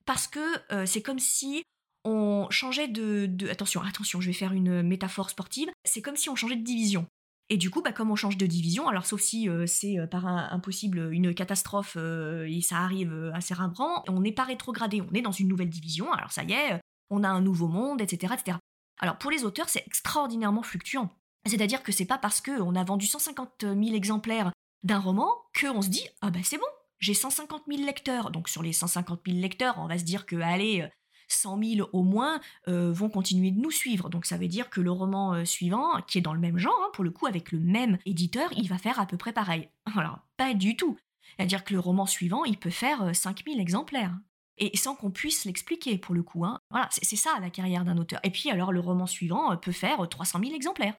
Parce 0.05 0.27
que 0.27 0.41
euh, 0.73 0.87
c'est 0.87 1.03
comme 1.03 1.19
si 1.19 1.63
on 2.05 2.47
changeait 2.51 2.89
de, 2.89 3.29
Attention, 3.51 3.83
attention, 3.83 4.21
je 4.21 4.29
vais 4.29 4.33
faire 4.33 4.53
une 4.53 4.83
métaphore 4.83 5.31
sportive. 5.31 5.69
C'est 5.85 6.03
comme 6.03 6.17
si 6.17 6.29
on 6.29 6.37
changeait 6.37 6.57
de 6.57 6.65
division. 6.65 7.07
Et 7.49 7.57
du 7.57 7.71
coup, 7.71 7.83
bah, 7.83 7.93
comme 7.93 8.11
on 8.11 8.17
change 8.17 8.37
de 8.37 8.47
division, 8.47 8.89
alors 8.89 9.07
sauf 9.07 9.21
si 9.21 9.49
euh, 9.49 9.67
c'est 9.67 9.99
par 10.11 10.27
un, 10.27 10.49
impossible 10.51 11.13
une 11.13 11.35
catastrophe 11.35 11.97
et 11.97 12.61
ça 12.61 12.79
arrive 12.79 13.33
assez 13.35 13.55
rarement, 13.55 14.05
on 14.09 14.21
n'est 14.21 14.33
pas 14.33 14.45
rétrogradé, 14.45 15.01
on 15.01 15.13
est 15.15 15.23
dans 15.23 15.33
une 15.33 15.49
nouvelle 15.49 15.71
division, 15.71 16.13
alors 16.13 16.33
ça 16.33 16.43
y 16.45 16.53
est, 16.53 16.81
on 17.11 17.23
a 17.23 17.29
un 17.29 17.41
nouveau 17.41 17.69
monde, 17.69 18.01
etc. 18.01 18.35
etc. 18.35 18.59
Alors 18.99 19.19
pour 19.19 19.31
les 19.31 19.45
auteurs, 19.45 19.69
c'est 19.69 19.85
extraordinairement 19.87 20.63
fluctuant. 20.63 21.11
C'est-à-dire 21.47 21.83
que 21.83 21.93
c'est 21.93 22.07
pas 22.07 22.19
parce 22.19 22.41
qu'on 22.41 22.75
a 22.75 22.85
vendu 22.85 23.07
150 23.07 23.63
000 23.63 23.81
exemplaires 23.95 24.51
d'un 24.83 24.99
roman 24.99 25.33
qu'on 25.59 25.83
se 25.83 25.89
dit 25.89 26.07
ah 26.21 26.31
ben 26.31 26.43
c'est 26.43 26.59
bon, 26.59 26.67
j'ai 26.99 27.15
150 27.15 27.63
000 27.69 27.85
lecteurs. 27.85 28.31
Donc 28.31 28.49
sur 28.49 28.63
les 28.63 28.73
150 28.73 29.21
000 29.27 29.39
lecteurs, 29.39 29.77
on 29.79 29.87
va 29.87 29.99
se 29.99 30.05
dire 30.05 30.27
que 30.27 30.37
allez, 30.37 30.89
100 31.29 31.63
000 31.63 31.89
au 31.93 32.03
moins 32.03 32.41
euh, 32.69 32.93
vont 32.93 33.09
continuer 33.09 33.51
de 33.51 33.61
nous 33.61 33.71
suivre. 33.71 34.09
Donc 34.09 34.27
ça 34.27 34.39
veut 34.39 34.49
dire 34.49 34.71
que 34.71 34.81
le 34.81 34.91
roman 34.91 35.35
euh, 35.35 35.45
suivant, 35.45 36.01
qui 36.07 36.19
est 36.19 36.23
dans 36.23 36.35
le 36.35 36.41
même 36.41 36.59
genre, 36.59 36.81
hein, 36.85 36.91
pour 36.93 37.05
le 37.05 37.11
coup 37.11 37.27
avec 37.27 37.53
le 37.53 37.59
même 37.59 37.99
éditeur, 38.07 38.51
il 38.57 38.69
va 38.69 38.79
faire 38.79 39.01
à 39.01 39.07
peu 39.07 39.17
près 39.17 39.33
pareil. 39.33 39.69
Alors 39.97 40.21
pas 40.37 40.55
du 40.55 40.77
tout. 40.77 40.97
C'est-à-dire 41.37 41.65
que 41.65 41.75
le 41.75 41.81
roman 41.81 42.07
suivant, 42.07 42.45
il 42.45 42.59
peut 42.59 42.71
faire 42.71 43.15
5 43.15 43.41
euh, 43.41 43.53
000 43.53 43.61
exemplaires 43.61 44.17
et 44.59 44.77
sans 44.77 44.95
qu'on 44.95 45.11
puisse 45.11 45.45
l'expliquer 45.45 45.99
pour 45.99 46.15
le 46.15 46.23
coup. 46.23 46.45
Hein. 46.45 46.61
Voilà, 46.71 46.89
c'est 46.91 47.17
ça 47.17 47.39
la 47.41 47.51
carrière 47.51 47.85
d'un 47.85 47.99
auteur. 47.99 48.21
Et 48.23 48.31
puis 48.31 48.51
alors 48.51 48.73
le 48.73 48.81
roman 48.81 49.07
suivant 49.07 49.57
peut 49.57 49.73
faire 49.73 50.09
300 50.09 50.41
000 50.43 50.55
exemplaires, 50.55 50.95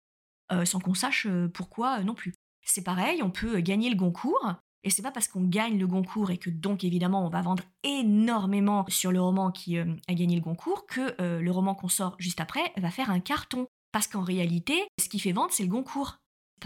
euh, 0.51 0.66
sans 0.66 0.80
qu'on 0.80 0.94
sache 0.94 1.25
euh, 1.27 1.48
pourquoi 1.48 2.00
euh, 2.00 2.04
non 2.04 2.13
plus. 2.13 2.34
C'est 2.63 2.84
pareil, 2.84 3.24
on 3.24 3.32
peut 3.32 3.60
gagner 3.60 3.89
le 3.89 3.96
Goncourt, 3.96 4.56
et 4.88 4.89
c'est 4.89 5.01
pas 5.01 5.12
parce 5.12 5.27
qu'on 5.27 5.44
gagne 5.44 5.77
le 5.77 5.86
Goncourt 5.86 6.32
et 6.32 6.38
que 6.38 6.50
donc 6.50 6.86
évidemment 6.86 7.25
on 7.25 7.29
va 7.29 7.41
vendre 7.41 7.63
énormément 7.84 8.86
sur 8.88 9.12
le 9.12 9.20
roman 9.20 9.51
qui 9.51 9.77
a 9.77 9.86
gagné 10.13 10.38
le 10.38 10.41
Goncourt 10.41 10.86
que 10.86 11.13
le 11.22 11.51
roman 11.51 11.75
qu'on 11.75 11.89
sort 11.89 12.15
juste 12.20 12.39
après 12.39 12.72
va 12.77 12.89
faire 12.89 13.12
un 13.12 13.20
carton. 13.20 13.67
Parce 13.91 14.08
qu'en 14.08 14.22
réalité, 14.22 14.88
ce 15.01 15.10
qui 15.10 15.20
fait 15.20 15.34
vendre, 15.34 15.51
c'est 15.51 15.63
le 15.63 15.70
Goncourt. 15.70 16.20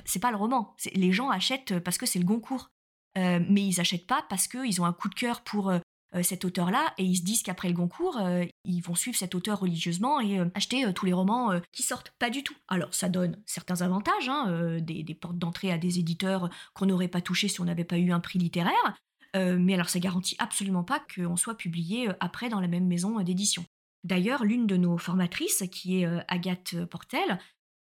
C'est 0.05 0.19
pas 0.19 0.29
le 0.29 0.37
roman. 0.37 0.75
Les 0.93 1.11
gens 1.11 1.29
achètent 1.31 1.79
parce 1.79 1.97
que 1.97 2.05
c'est 2.05 2.19
le 2.19 2.25
Goncourt. 2.25 2.69
mais 3.15 3.65
ils 3.65 3.79
achètent 3.79 4.05
pas 4.05 4.23
parce 4.29 4.47
qu'ils 4.47 4.79
ont 4.81 4.85
un 4.85 4.93
coup 4.93 5.09
de 5.09 5.15
cœur 5.15 5.41
pour 5.41 5.69
euh, 5.69 5.79
cet 6.21 6.43
auteur-là 6.43 6.93
et 6.97 7.05
ils 7.05 7.17
se 7.17 7.23
disent 7.23 7.41
qu'après 7.41 7.69
le 7.69 7.73
Goncourt, 7.73 8.17
euh, 8.19 8.43
ils 8.65 8.81
vont 8.81 8.95
suivre 8.95 9.17
cet 9.17 9.33
auteur 9.33 9.59
religieusement 9.59 10.19
et 10.19 10.39
euh, 10.39 10.45
acheter 10.55 10.91
tous 10.93 11.05
les 11.05 11.13
romans 11.13 11.59
qui 11.71 11.83
sortent. 11.83 12.13
Pas 12.19 12.29
du 12.29 12.43
tout. 12.43 12.55
Alors 12.67 12.93
ça 12.93 13.09
donne 13.09 13.41
certains 13.45 13.81
avantages, 13.81 14.27
hein, 14.27 14.79
des, 14.81 15.03
portes 15.15 15.37
d'entrée 15.37 15.71
à 15.71 15.77
des 15.77 15.99
éditeurs 15.99 16.49
qu'on 16.73 16.85
n'aurait 16.85 17.07
pas 17.07 17.21
touché 17.21 17.47
si 17.47 17.61
on 17.61 17.65
n'avait 17.65 17.83
pas 17.83 17.97
eu 17.97 18.11
un 18.11 18.19
prix 18.19 18.39
littéraire, 18.39 18.97
mais 19.35 19.73
alors 19.73 19.89
ça 19.89 19.99
garantit 19.99 20.35
absolument 20.39 20.83
pas 20.83 21.01
qu'on 21.15 21.35
soit 21.35 21.55
publié 21.55 22.09
après 22.19 22.49
dans 22.49 22.59
la 22.59 22.67
même 22.67 22.87
maison 22.87 23.19
d'édition. 23.21 23.65
D'ailleurs, 24.03 24.43
l'une 24.43 24.67
de 24.67 24.77
nos 24.77 24.97
formatrices, 24.97 25.63
qui 25.71 26.01
est 26.01 26.07
Agathe 26.27 26.85
Portel, 26.85 27.39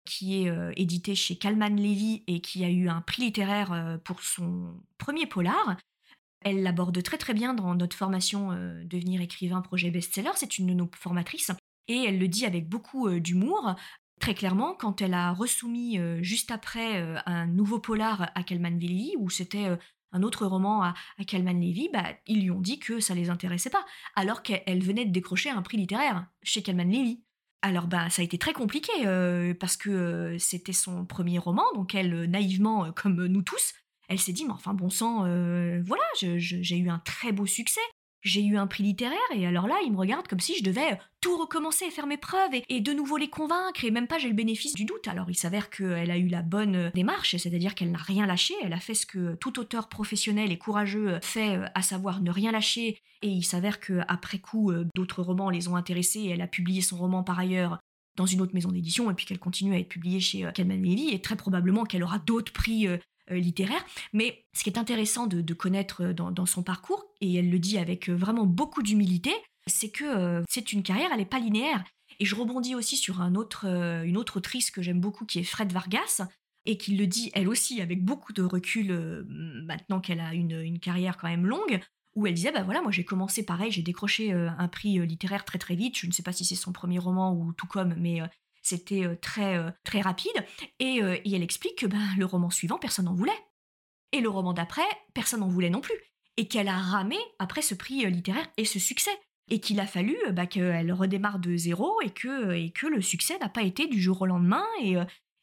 qui 0.06 0.44
est 0.44 0.54
éditée 0.76 1.16
chez 1.16 1.38
Calman 1.38 1.76
Levy 1.76 2.24
et 2.28 2.42
qui 2.42 2.64
a 2.66 2.70
eu 2.70 2.90
un 2.90 3.02
prix 3.02 3.24
littéraire 3.24 4.00
pour 4.04 4.22
son 4.22 4.74
premier 4.98 5.26
polar, 5.26 5.78
elle 6.44 6.64
l'aborde 6.64 7.02
très 7.04 7.18
très 7.18 7.34
bien 7.34 7.54
dans 7.54 7.76
notre 7.76 7.96
formation 7.96 8.52
euh, 8.52 8.84
Devenir 8.86 9.22
écrivain, 9.22 9.62
projet 9.62 9.92
best-seller. 9.92 10.32
C'est 10.36 10.58
une 10.58 10.68
de 10.68 10.74
nos 10.74 10.90
formatrices. 10.96 11.52
Et 11.88 12.04
elle 12.06 12.20
le 12.20 12.28
dit 12.28 12.46
avec 12.46 12.68
beaucoup 12.68 13.08
euh, 13.08 13.20
d'humour. 13.20 13.76
Très 14.20 14.36
clairement, 14.36 14.74
quand 14.74 15.02
elle 15.02 15.14
a 15.14 15.32
resoumis 15.34 16.00
euh, 16.00 16.22
juste 16.22 16.52
après 16.52 17.02
un 17.26 17.48
nouveau 17.48 17.80
polar 17.80 18.32
à 18.36 18.44
Kalman 18.44 18.80
Levy, 18.80 19.16
où 19.18 19.30
c'était 19.30 19.78
un 20.12 20.24
autre 20.24 20.46
roman 20.46 20.84
à, 20.84 20.94
Kalman 21.28 21.60
Levy, 21.60 21.90
bah, 21.92 22.06
ils 22.28 22.42
lui 22.42 22.52
ont 22.52 22.62
dit 22.62 22.80
que 22.80 23.00
ça 23.00 23.16
les 23.16 23.30
intéressait 23.30 23.72
pas, 23.72 23.84
alors 24.16 24.44
qu'elle 24.44 24.84
venait 24.84 25.06
de 25.06 25.12
décrocher 25.12 25.50
un 25.50 25.62
prix 25.62 25.78
littéraire 25.78 26.28
chez 26.42 26.62
Kalman 26.62 26.90
Levy. 26.90 27.24
Alors 27.62 27.88
bah 27.88 28.10
ça 28.10 28.22
a 28.22 28.26
été 28.26 28.38
très 28.38 28.54
compliqué 28.54 28.92
parce 29.60 29.78
que 29.78 30.36
c'était 30.38 30.74
son 30.74 31.06
premier 31.06 31.40
roman, 31.40 31.64
donc 31.76 31.96
elle 31.96 32.26
naïvement 32.26 32.92
comme 32.92 33.26
nous 33.26 33.42
tous, 33.42 33.74
elle 34.10 34.20
s'est 34.20 34.34
dit, 34.34 34.46
mais 34.46 34.52
enfin, 34.52 34.74
bon 34.74 34.90
sang, 34.90 35.26
euh, 35.26 35.82
voilà, 35.86 36.04
j'ai 36.18 36.78
eu 36.78 36.90
un 36.90 37.00
très 37.00 37.32
beau 37.32 37.46
succès. 37.46 37.82
J'ai 38.24 38.42
eu 38.42 38.56
un 38.56 38.68
prix 38.68 38.84
littéraire 38.84 39.20
et 39.34 39.46
alors 39.46 39.68
là, 39.68 39.76
il 39.86 39.92
me 39.92 39.98
regarde 39.98 40.30
comme 40.30 40.40
si 40.40 40.56
je 40.58 40.64
devais 40.64 40.98
tout 41.20 41.38
recommencer 41.38 41.86
et 41.86 41.92
faire 41.92 42.08
mes 42.08 42.16
preuves 42.16 42.52
et, 42.70 42.80
de 42.80 42.94
nouveau 42.94 43.18
les 43.18 43.30
convaincre. 43.30 43.84
Et 43.84 43.92
même 43.92 44.08
pas 44.08 44.18
j'ai 44.18 44.30
le 44.30 44.34
bénéfice 44.34 44.74
du 44.74 44.86
doute. 44.86 45.10
Alors 45.10 45.30
il 45.30 45.36
s'avère 45.36 45.70
qu'elle 45.70 46.10
a 46.10 46.18
eu 46.18 46.30
la 46.30 46.42
bonne 46.42 46.90
démarche, 46.96 47.36
c'est-à-dire 47.36 47.76
qu'elle 47.76 47.92
n'a 47.92 47.98
rien 47.98 48.26
lâché, 48.26 48.54
elle 48.64 48.72
a 48.72 48.80
fait 48.80 48.94
ce 48.94 49.06
que 49.06 49.36
tout 49.36 49.60
auteur 49.60 49.90
professionnel 49.90 50.54
et 50.54 50.58
courageux 50.58 51.20
fait, 51.22 51.60
à 51.76 51.82
savoir 51.82 52.22
ne 52.22 52.32
rien 52.32 52.54
lâcher. 52.54 52.98
Et 53.24 53.28
il 53.28 53.44
s'avère 53.44 53.82
qu'après 53.82 54.40
coup, 54.40 54.72
d'autres 54.96 55.22
romans 55.22 55.50
les 55.50 55.68
ont 55.68 55.76
intéressés. 55.76 56.22
Et 56.22 56.30
elle 56.30 56.42
a 56.42 56.48
publié 56.48 56.80
son 56.80 56.96
roman 56.96 57.24
par 57.24 57.40
ailleurs 57.40 57.80
dans 58.16 58.26
une 58.26 58.42
autre 58.42 58.54
maison 58.54 58.72
d'édition. 58.72 59.12
Et 59.12 59.14
puis 59.16 59.26
qu'elle 59.26 59.40
continue 59.40 59.74
à 59.74 59.80
être 59.80 59.90
publiée 59.90 60.22
chez 60.22 60.50
Kalman 60.54 60.82
Levy. 60.82 61.10
Et 61.10 61.22
très 61.22 61.36
probablement 61.36 61.84
qu'elle 61.84 62.04
aura 62.04 62.20
d'autres 62.20 62.54
prix 62.54 62.88
euh, 62.88 62.98
littéraire. 63.30 63.84
Mais 64.12 64.46
ce 64.54 64.64
qui 64.64 64.70
est 64.70 64.78
intéressant 64.78 65.28
de, 65.28 65.54
connaître 65.54 66.04
euh, 66.04 66.14
dans, 66.14 66.46
son 66.46 66.64
parcours, 66.64 67.06
et 67.22 67.36
elle 67.36 67.50
le 67.50 67.60
dit 67.60 67.78
avec 67.78 68.10
euh, 68.10 68.16
vraiment 68.16 68.46
beaucoup 68.46 68.82
d'humilité, 68.82 69.32
c'est 69.68 69.92
que 69.92 70.44
c'est 70.50 70.74
une 70.74 70.84
carrière, 70.84 71.10
elle 71.12 71.20
n'est 71.20 71.26
pas 71.26 71.40
linéaire. 71.40 71.84
Et 72.20 72.26
je 72.26 72.36
rebondis 72.36 72.76
aussi 72.76 72.98
sur 72.98 73.22
un 73.22 73.34
autre, 73.36 73.66
une 73.66 74.18
autre 74.18 74.38
autrice 74.38 74.72
que 74.72 74.82
j'aime 74.82 75.00
beaucoup, 75.00 75.26
qui 75.26 75.40
est 75.40 75.44
Fred 75.44 75.72
Vargas, 75.72 76.28
et 76.66 76.78
qui 76.78 76.98
le 76.98 77.08
dit 77.08 77.32
elle 77.34 77.48
aussi 77.48 77.82
avec 77.82 78.04
beaucoup 78.04 78.34
de 78.34 78.44
recul, 78.44 79.26
maintenant 79.66 80.02
qu'elle 80.02 80.20
a 80.20 80.34
une, 80.34 80.60
une, 80.60 80.80
carrière 80.80 81.16
quand 81.16 81.30
même 81.30 81.48
longue, 81.48 81.80
où 82.14 82.28
elle 82.28 82.34
disait, 82.34 82.52
bah 82.52 82.64
voilà, 82.64 82.82
moi 82.82 82.92
j'ai 82.92 83.06
commencé 83.06 83.46
pareil, 83.46 83.72
j'ai 83.72 83.82
décroché 83.84 84.34
un 84.34 84.68
prix 84.68 85.00
littéraire 85.08 85.46
très 85.46 85.60
très 85.60 85.76
vite, 85.76 85.98
je 85.98 86.08
ne 86.08 86.12
sais 86.12 86.24
pas 86.24 86.34
si 86.34 86.44
c'est 86.44 86.56
son 86.56 86.74
premier 86.74 87.00
roman 87.00 87.34
ou 87.34 87.54
tout 87.54 87.68
comme, 87.68 87.96
mais 87.98 88.20
c'était 88.64 89.06
très, 89.18 89.58
très 89.84 90.02
rapide. 90.02 90.34
Et, 90.80 90.98
elle 90.98 91.44
explique 91.44 91.78
que 91.80 91.86
ben, 91.86 92.08
le 92.18 92.26
roman 92.26 92.50
suivant, 92.50 92.80
personne 92.80 93.06
n'en 93.06 93.14
voulait. 93.14 93.32
Et 94.12 94.22
le 94.22 94.30
roman 94.30 94.54
d'après, 94.54 94.82
personne 95.14 95.42
n'en 95.42 95.50
voulait 95.50 95.70
non 95.70 95.82
plus. 95.82 95.96
Et 96.38 96.48
qu'elle 96.48 96.70
a 96.70 96.78
ramé 96.78 97.18
après 97.38 97.62
ce 97.62 97.76
prix 97.76 98.10
littéraire 98.10 98.48
et 98.58 98.66
ce 98.66 98.80
succès. 98.80 99.12
Et 99.50 99.60
qu'il 99.60 99.80
a 99.80 99.86
fallu 99.86 100.16
bah, 100.32 100.48
qu'elle 100.48 100.94
redémarre 100.94 101.40
de 101.40 101.56
zéro 101.58 102.00
et 102.02 102.10
que, 102.10 102.54
et 102.54 102.72
que 102.72 102.88
le 102.88 103.02
succès 103.02 103.38
n'a 103.40 103.50
pas 103.50 103.64
été 103.64 103.88
du 103.88 104.02
jour 104.02 104.22
au 104.22 104.26
lendemain. 104.26 104.66
Et, 104.82 104.96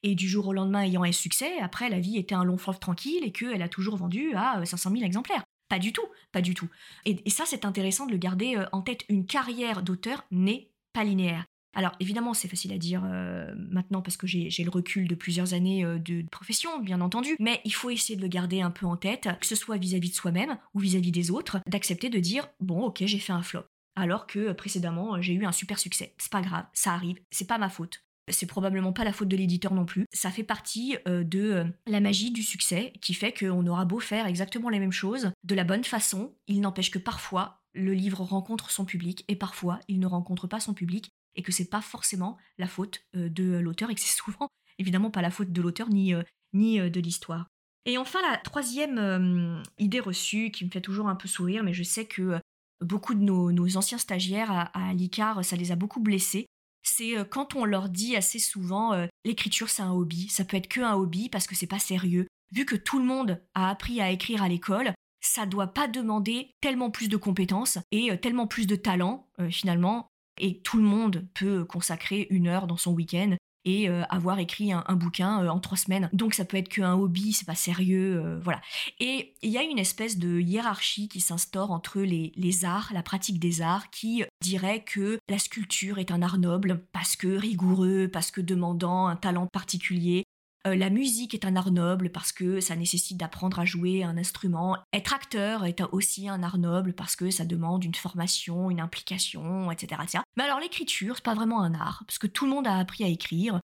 et 0.03 0.15
du 0.15 0.29
jour 0.29 0.49
au 0.49 0.53
lendemain 0.53 0.83
ayant 0.83 1.03
un 1.03 1.13
succès, 1.13 1.59
après 1.61 1.91
la 1.91 2.01
vie 2.01 2.17
était 2.17 2.35
un 2.35 2.45
long 2.45 2.57
fleuve 2.57 2.79
tranquille 2.79 3.23
et 3.23 3.33
qu'elle 3.33 3.61
a 3.61 3.69
toujours 3.69 3.97
vendu 3.97 4.33
à 4.35 4.65
500 4.65 4.93
000 4.93 5.03
exemplaires. 5.03 5.45
Pas 5.69 5.79
du 5.79 5.93
tout, 5.93 6.07
pas 6.33 6.41
du 6.41 6.55
tout. 6.55 6.69
Et, 7.05 7.21
et 7.25 7.31
ça, 7.31 7.45
c'est 7.47 7.65
intéressant 7.65 8.07
de 8.07 8.13
le 8.13 8.19
garder 8.19 8.57
en 8.73 8.81
tête. 8.81 9.05
Une 9.09 9.27
carrière 9.27 9.83
d'auteur 9.83 10.25
n'est 10.31 10.71
pas 10.93 11.05
linéaire. 11.05 11.45
Alors 11.75 11.93
évidemment, 12.01 12.35
c'est 12.35 12.49
facile 12.49 12.73
à 12.73 12.79
dire 12.79 13.03
euh, 13.05 13.55
maintenant 13.57 14.03
parce 14.03 14.17
que 14.17 14.27
j'ai 14.27 14.65
le 14.65 14.71
recul 14.71 15.07
de 15.07 15.15
plusieurs 15.15 15.55
années 15.55 15.85
euh, 15.85 15.99
de 15.99 16.25
profession, 16.31 16.81
bien 16.81 17.01
entendu, 17.01 17.37
mais 17.39 17.61
il 17.65 17.73
faut 17.73 17.91
essayer 17.91 18.17
de 18.17 18.23
le 18.23 18.29
garder 18.29 18.61
un 18.61 18.71
peu 18.71 18.87
en 18.87 18.97
tête, 18.97 19.29
que 19.41 19.47
ce 19.47 19.55
soit 19.55 19.77
vis-à-vis 19.77 20.11
de 20.11 20.15
soi-même 20.15 20.59
ou 20.75 20.81
vis-à-vis 20.81 21.13
des 21.13 21.31
autres, 21.31 21.61
d'accepter 21.67 22.09
de 22.09 22.19
dire 22.19 22.49
bon, 22.61 22.83
ok, 22.83 23.03
j'ai 23.07 23.19
fait 23.19 23.33
un 23.33 23.43
flop, 23.43 23.65
alors 23.95 24.27
que 24.27 24.39
euh, 24.39 24.55
précédemment 24.55 25.21
j'ai 25.21 25.35
eu 25.35 25.45
un 25.45 25.53
super 25.53 25.79
succès. 25.79 26.15
C'est 26.19 26.33
pas 26.33 26.43
grave, 26.43 26.67
ça 26.73 26.93
arrive, 26.93 27.21
c'est 27.31 27.47
pas 27.47 27.59
ma 27.59 27.69
faute. 27.69 28.03
C'est 28.29 28.47
probablement 28.47 28.93
pas 28.93 29.03
la 29.03 29.13
faute 29.13 29.29
de 29.29 29.37
l'éditeur 29.37 29.75
non 29.75 29.85
plus. 29.85 30.07
Ça 30.13 30.31
fait 30.31 30.45
partie 30.45 30.97
de 31.07 31.67
la 31.89 31.99
magie 31.99 32.31
du 32.31 32.45
succès 32.45 32.93
qui 33.01 33.13
fait 33.13 33.33
qu'on 33.33 33.67
aura 33.67 33.85
beau 33.85 33.99
faire 33.99 34.27
exactement 34.27 34.69
les 34.69 34.79
mêmes 34.79 34.93
choses 34.93 35.33
de 35.43 35.55
la 35.57 35.65
bonne 35.65 35.83
façon, 35.83 36.33
il 36.47 36.61
n'empêche 36.61 36.93
que 36.93 37.01
parfois 37.01 37.61
le 37.75 37.93
livre 37.93 38.23
rencontre 38.23 38.71
son 38.71 38.85
public 38.85 39.25
et 39.27 39.37
parfois 39.37 39.81
il 39.89 39.99
ne 39.99 40.07
rencontre 40.07 40.47
pas 40.47 40.61
son 40.61 40.75
public 40.75 41.13
et 41.41 41.43
que 41.43 41.53
c'est 41.53 41.71
pas 41.71 41.81
forcément 41.81 42.37
la 42.59 42.67
faute 42.67 43.03
euh, 43.17 43.31
de 43.31 43.59
l'auteur 43.59 43.91
et 43.91 43.95
que 43.95 44.01
c'est 44.01 44.17
souvent 44.17 44.49
évidemment 44.79 45.11
pas 45.11 45.23
la 45.23 45.31
faute 45.31 45.53
de 45.53 45.63
l'auteur 45.63 45.89
ni, 45.89 46.15
euh, 46.15 46.23
ni 46.53 46.79
euh, 46.79 46.91
de 46.91 47.01
l'histoire. 47.01 47.47
Et 47.87 47.97
enfin, 47.97 48.21
la 48.31 48.37
troisième 48.37 49.63
idée 49.79 50.01
reçue 50.01 50.51
qui 50.51 50.67
me 50.67 50.71
fait 50.71 50.83
toujours 50.83 51.09
un 51.09 51.17
peu 51.17 51.29
sourire, 51.29 51.63
mais 51.63 51.73
je 51.73 51.83
sais 51.83 52.05
que 52.05 52.39
beaucoup 52.83 53.15
de 53.15 53.21
nos, 53.23 53.77
anciens 53.79 53.97
stagiaires 53.97 54.69
à, 54.75 54.93
l'ICAR, 54.93 55.43
ça 55.43 55.57
les 55.57 55.73
a 55.73 55.77
beaucoup 55.77 56.01
blessés, 56.01 56.45
c'est 56.83 57.15
quand 57.31 57.57
on 57.57 57.65
leur 57.65 57.89
dit 57.89 58.17
assez 58.17 58.39
souvent 58.39 58.93
l'écriture 59.25 59.71
c'est 59.71 59.81
un 59.81 59.93
hobby, 59.93 60.29
ça 60.29 60.45
peut 60.45 60.59
être 60.59 60.69
que 60.69 60.83
un 60.83 60.93
hobby 60.93 61.31
parce 61.31 61.47
que 61.47 61.55
c'est 61.55 61.67
pas 61.67 61.79
sérieux. 61.79 62.27
Vu 62.53 62.67
que 62.67 62.77
tout 62.77 62.99
le 62.99 63.07
monde 63.07 63.41
a 63.55 63.71
appris 63.71 64.03
à 64.03 64.11
écrire 64.11 64.43
à 64.43 64.49
l'école, 64.51 64.93
ça 65.23 65.47
doit 65.47 65.69
pas 65.69 65.89
demander 65.89 66.51
tellement 66.61 66.91
plus 66.91 67.09
de 67.09 67.17
compétences 67.17 67.79
et 67.93 68.15
tellement 68.19 68.47
plus 68.47 68.67
de 68.67 68.77
talent 68.77 69.27
finalement 69.51 70.10
et 70.41 70.61
tout 70.61 70.79
le 70.79 70.85
monde 70.85 71.27
peut 71.35 71.65
consacrer 71.65 72.27
une 72.31 72.49
heure 72.49 72.67
dans 72.67 72.77
son 72.77 72.93
week-end 72.93 73.37
et 73.65 73.89
euh, 73.89 74.03
avoir 74.09 74.39
écrit 74.39 74.73
un, 74.73 74.83
bouquin 74.97 75.45
euh, 75.45 75.49
en 75.49 75.61
trois 75.61 75.77
semaines. 75.77 76.09
Donc 76.13 76.35
ça 76.35 76.45
peut 76.45 76.57
être 76.57 76.69
qu'un 76.69 76.95
hobby, 76.95 77.33
c'est 77.33 77.47
pas 77.47 77.55
sérieux, 77.55 78.23
euh, 78.25 78.41
voilà. 78.43 78.61
Et 78.99 79.35
il 79.43 79.51
y 79.51 79.59
a 79.59 79.63
une 79.63 79.79
espèce 79.79 80.19
de 80.19 80.41
hiérarchie 80.41 81.09
qui 81.09 81.21
s'instaure 81.21 81.71
entre 81.71 82.01
les, 82.01 82.33
les, 82.37 82.65
arts, 82.65 82.91
la 82.93 83.03
pratique 83.03 83.39
des 83.39 83.61
arts, 83.61 83.91
qui 83.91 84.25
dirait 84.41 84.83
que 84.83 85.19
la 85.29 85.39
sculpture 85.39 85.99
est 85.99 86.11
un 86.11 86.23
art 86.23 86.39
noble 86.39 86.85
parce 86.93 87.17
que 87.17 87.29
rigoureux, 87.29 88.09
parce 88.11 88.31
que 88.31 88.41
demandant 88.41 89.07
un 89.07 89.17
talent 89.17 89.47
particulier, 89.47 90.25
euh, 90.67 90.75
la 90.75 90.91
musique 90.91 91.35
est 91.35 91.47
un 91.47 91.57
art 91.57 91.71
noble 91.71 92.11
parce 92.11 92.33
que 92.33 92.61
ça 92.61 92.77
nécessite 92.77 93.17
d'apprendre 93.17 93.59
à 93.59 93.65
jouer 93.65 94.05
un 94.05 94.19
instrument. 94.19 94.77
Être 94.93 95.15
acteur 95.15 95.65
est 95.65 95.81
aussi 95.93 96.29
un 96.29 96.43
art 96.43 96.59
noble 96.59 96.93
parce 96.93 97.17
que 97.17 97.31
ça 97.31 97.45
demande 97.45 97.85
une 97.85 97.95
formation, 97.95 98.71
une 98.71 98.81
implication, 98.81 99.71
etc. 99.71 100.03
etc. 100.03 100.25
Mais 100.37 100.45
alors 100.45 100.61
l'écriture, 100.61 101.17
c'est 101.17 101.25
pas 101.25 101.35
vraiment 101.35 101.63
un 101.63 101.75
art, 101.75 102.05
parce 102.07 102.19
que 102.19 102.27
tout 102.27 102.45
le 102.45 102.51
monde 102.51 102.67
a 102.67 102.77
appris 102.77 103.05
à 103.05 103.09
écrire 103.09 103.61